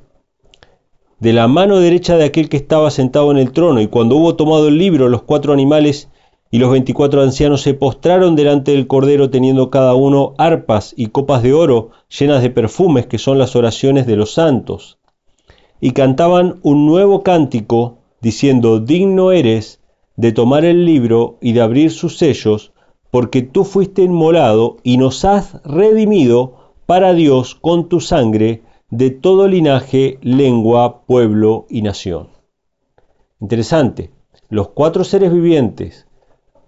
[1.20, 4.36] de la mano derecha de aquel que estaba sentado en el trono, y cuando hubo
[4.36, 6.10] tomado el libro, los cuatro animales
[6.52, 11.42] y los veinticuatro ancianos se postraron delante del Cordero teniendo cada uno arpas y copas
[11.42, 15.00] de oro llenas de perfumes, que son las oraciones de los santos.
[15.82, 19.80] Y cantaban un nuevo cántico, diciendo, digno eres
[20.16, 22.72] de tomar el libro y de abrir sus sellos,
[23.10, 28.62] porque tú fuiste inmolado y nos has redimido para Dios con tu sangre
[28.96, 32.28] de todo linaje, lengua, pueblo y nación.
[33.42, 34.12] Interesante,
[34.50, 36.06] los cuatro seres vivientes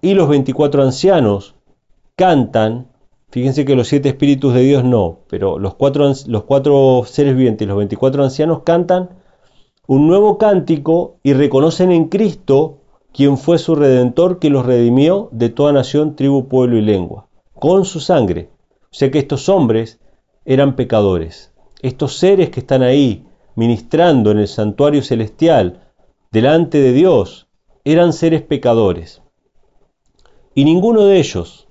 [0.01, 1.53] y los veinticuatro ancianos
[2.15, 2.87] cantan,
[3.29, 7.63] fíjense que los siete espíritus de Dios no, pero los cuatro, los cuatro seres vivientes
[7.63, 9.11] y los veinticuatro ancianos cantan
[9.85, 12.79] un nuevo cántico y reconocen en Cristo
[13.13, 17.85] quien fue su redentor que los redimió de toda nación, tribu, pueblo y lengua, con
[17.85, 18.49] su sangre.
[18.81, 19.99] O sea que estos hombres
[20.43, 21.51] eran pecadores
[21.87, 23.25] estos seres que están ahí
[23.55, 25.91] ministrando en el santuario celestial
[26.31, 27.47] delante de Dios,
[27.83, 29.21] eran seres pecadores.
[30.55, 31.67] Y ninguno de ellos,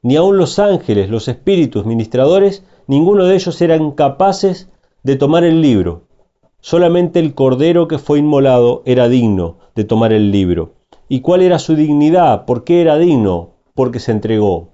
[0.00, 4.70] ni aun los ángeles, los espíritus ministradores, ninguno de ellos eran capaces
[5.02, 6.04] de tomar el libro.
[6.60, 10.74] Solamente el cordero que fue inmolado era digno de tomar el libro.
[11.08, 12.44] ¿Y cuál era su dignidad?
[12.44, 13.54] ¿Por qué era digno?
[13.74, 14.68] Porque se entregó,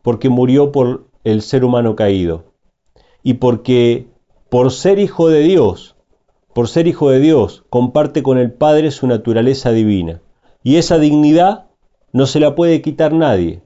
[0.00, 2.52] porque murió por el ser humano caído
[3.22, 4.11] y porque
[4.52, 5.96] por ser hijo de Dios,
[6.52, 10.20] por ser hijo de Dios, comparte con el Padre su naturaleza divina.
[10.62, 11.68] Y esa dignidad
[12.12, 13.62] no se la puede quitar nadie.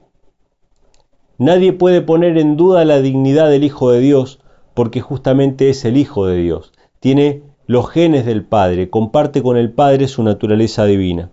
[1.37, 4.39] Nadie puede poner en duda la dignidad del Hijo de Dios
[4.75, 6.71] porque justamente es el Hijo de Dios.
[7.01, 11.31] Tiene los genes del Padre, comparte con el Padre su naturaleza divina.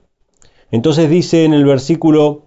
[0.72, 2.42] Entonces dice en el versículo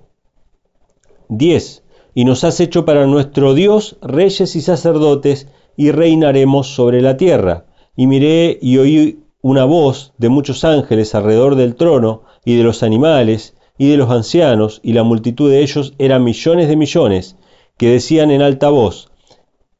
[1.29, 1.83] 10,
[2.13, 5.47] y nos has hecho para nuestro Dios reyes y sacerdotes,
[5.77, 7.65] y reinaremos sobre la tierra.
[7.95, 12.83] Y miré y oí una voz de muchos ángeles alrededor del trono, y de los
[12.83, 17.37] animales, y de los ancianos, y la multitud de ellos eran millones de millones,
[17.77, 19.11] que decían en alta voz,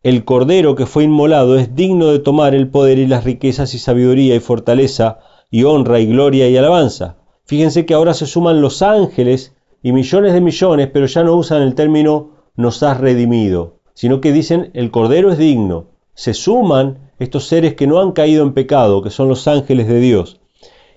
[0.04, 3.80] El Cordero que fue inmolado es digno de tomar el poder y las riquezas y
[3.80, 5.20] sabiduría y fortaleza,
[5.50, 7.18] y honra y gloria y alabanza.
[7.45, 11.62] Fíjense que ahora se suman los ángeles y millones de millones, pero ya no usan
[11.62, 15.88] el término nos has redimido, sino que dicen el Cordero es digno.
[16.14, 20.00] Se suman estos seres que no han caído en pecado, que son los ángeles de
[20.00, 20.39] Dios.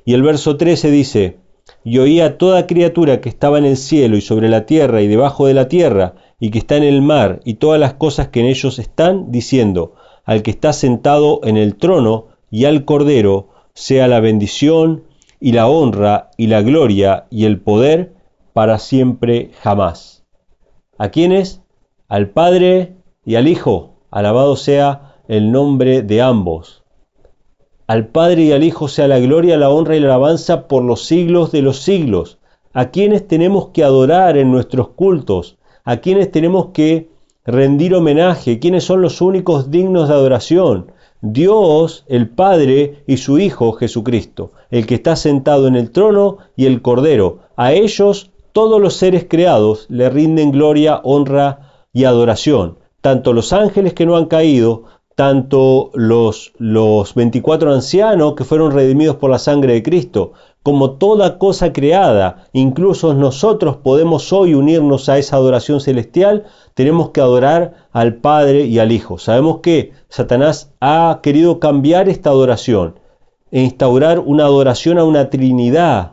[0.04, 1.38] Y el verso 13 dice,
[1.82, 5.46] y oía toda criatura que estaba en el cielo y sobre la tierra y debajo
[5.46, 8.46] de la tierra, y que está en el mar, y todas las cosas que en
[8.46, 9.94] ellos están, diciendo,
[10.26, 15.04] al que está sentado en el trono y al Cordero, sea la bendición
[15.40, 18.12] y la honra y la gloria y el poder
[18.52, 20.22] para siempre jamás.
[20.98, 21.62] ¿A quiénes?
[22.10, 26.82] Al Padre y al Hijo, alabado sea el nombre de ambos.
[27.86, 31.04] Al Padre y al Hijo sea la gloria, la honra y la alabanza por los
[31.04, 32.38] siglos de los siglos.
[32.72, 37.10] A quienes tenemos que adorar en nuestros cultos, a quienes tenemos que
[37.44, 40.90] rendir homenaje, quienes son los únicos dignos de adoración.
[41.20, 46.66] Dios, el Padre y su Hijo Jesucristo, el que está sentado en el trono y
[46.66, 47.38] el Cordero.
[47.54, 52.78] A ellos todos los seres creados le rinden gloria, honra y adoración.
[53.00, 54.84] Tanto los ángeles que no han caído,
[55.14, 60.32] tanto los, los 24 ancianos que fueron redimidos por la sangre de Cristo,
[60.62, 67.20] como toda cosa creada, incluso nosotros podemos hoy unirnos a esa adoración celestial, tenemos que
[67.20, 69.18] adorar al Padre y al Hijo.
[69.18, 72.98] Sabemos que Satanás ha querido cambiar esta adoración
[73.50, 76.12] e instaurar una adoración a una Trinidad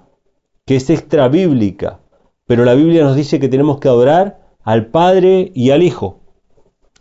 [0.65, 1.99] que es extra bíblica,
[2.45, 6.19] pero la Biblia nos dice que tenemos que adorar al Padre y al Hijo.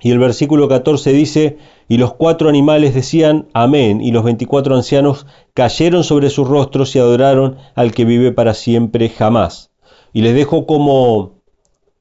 [0.00, 1.58] Y el versículo 14 dice,
[1.88, 7.00] y los cuatro animales decían, amén, y los veinticuatro ancianos cayeron sobre sus rostros y
[7.00, 9.72] adoraron al que vive para siempre jamás.
[10.12, 11.40] Y les dejo como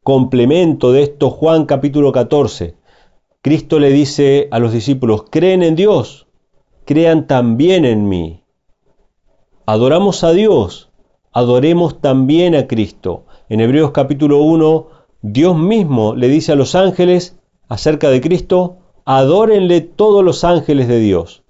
[0.04, 2.76] complemento de esto Juan capítulo 14,
[3.42, 6.28] Cristo le dice a los discípulos, creen en Dios,
[6.86, 8.44] crean también en mí.
[9.66, 10.92] Adoramos a Dios,
[11.32, 13.26] adoremos también a Cristo.
[13.50, 14.95] En Hebreos capítulo 1,
[15.28, 17.36] Dios mismo le dice a los ángeles
[17.68, 21.42] acerca de Cristo, adórenle todos los ángeles de Dios.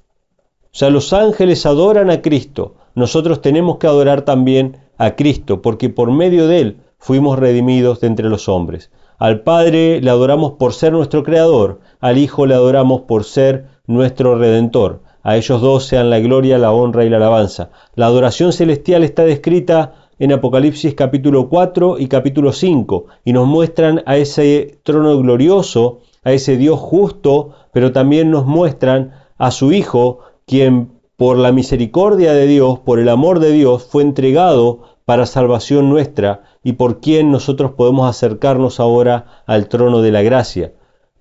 [0.63, 2.75] O sea, los ángeles adoran a Cristo.
[2.93, 8.07] Nosotros tenemos que adorar también a Cristo, porque por medio de Él fuimos redimidos de
[8.07, 8.91] entre los hombres.
[9.17, 14.37] Al Padre le adoramos por ser nuestro Creador, al Hijo le adoramos por ser nuestro
[14.37, 15.01] Redentor.
[15.21, 17.71] A ellos dos sean la gloria, la honra y la alabanza.
[17.95, 24.01] La adoración celestial está descrita en Apocalipsis capítulo 4 y capítulo 5 y nos muestran
[24.05, 30.19] a ese trono glorioso, a ese Dios justo, pero también nos muestran a su Hijo,
[30.45, 35.89] quien por la misericordia de Dios, por el amor de Dios, fue entregado para salvación
[35.89, 40.73] nuestra y por quien nosotros podemos acercarnos ahora al trono de la gracia,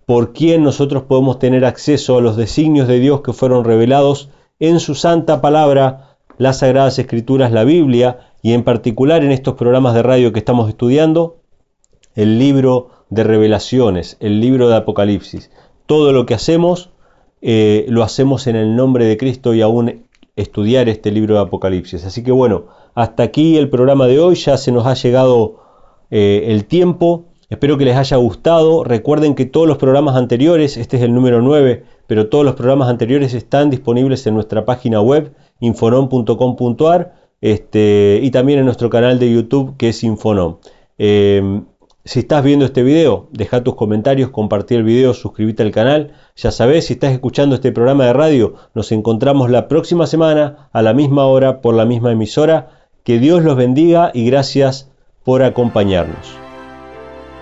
[0.07, 4.81] por quien nosotros podemos tener acceso a los designios de Dios que fueron revelados en
[4.81, 10.03] su santa palabra, las sagradas escrituras, la Biblia y en particular en estos programas de
[10.03, 11.39] radio que estamos estudiando,
[12.15, 15.51] el libro de revelaciones, el libro de Apocalipsis.
[15.87, 16.91] Todo lo que hacemos
[17.41, 20.05] eh, lo hacemos en el nombre de Cristo y aún
[20.37, 22.05] estudiar este libro de Apocalipsis.
[22.05, 25.63] Así que bueno, hasta aquí el programa de hoy, ya se nos ha llegado
[26.11, 27.25] eh, el tiempo.
[27.49, 28.85] Espero que les haya gustado.
[28.85, 32.91] Recuerden que todos los programas anteriores, este es el número 9, pero todos los programas
[32.91, 39.31] anteriores están disponibles en nuestra página web infonom.com.ar este, y también en nuestro canal de
[39.31, 40.57] YouTube que es Infonom.
[40.97, 41.61] Eh,
[42.03, 46.15] si estás viendo este video, deja tus comentarios, compartir el video, suscríbete al canal.
[46.37, 50.81] Ya sabes, si estás escuchando este programa de radio, nos encontramos la próxima semana a
[50.81, 52.89] la misma hora por la misma emisora.
[53.03, 54.91] Que Dios los bendiga y gracias
[55.23, 56.39] por acompañarnos.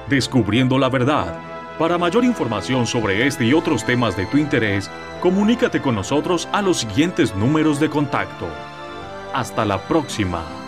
[0.08, 1.32] Descubriendo la verdad.
[1.78, 4.90] Para mayor información sobre este y otros temas de tu interés,
[5.20, 8.48] comunícate con nosotros a los siguientes números de contacto.
[9.32, 10.61] Hasta la próxima.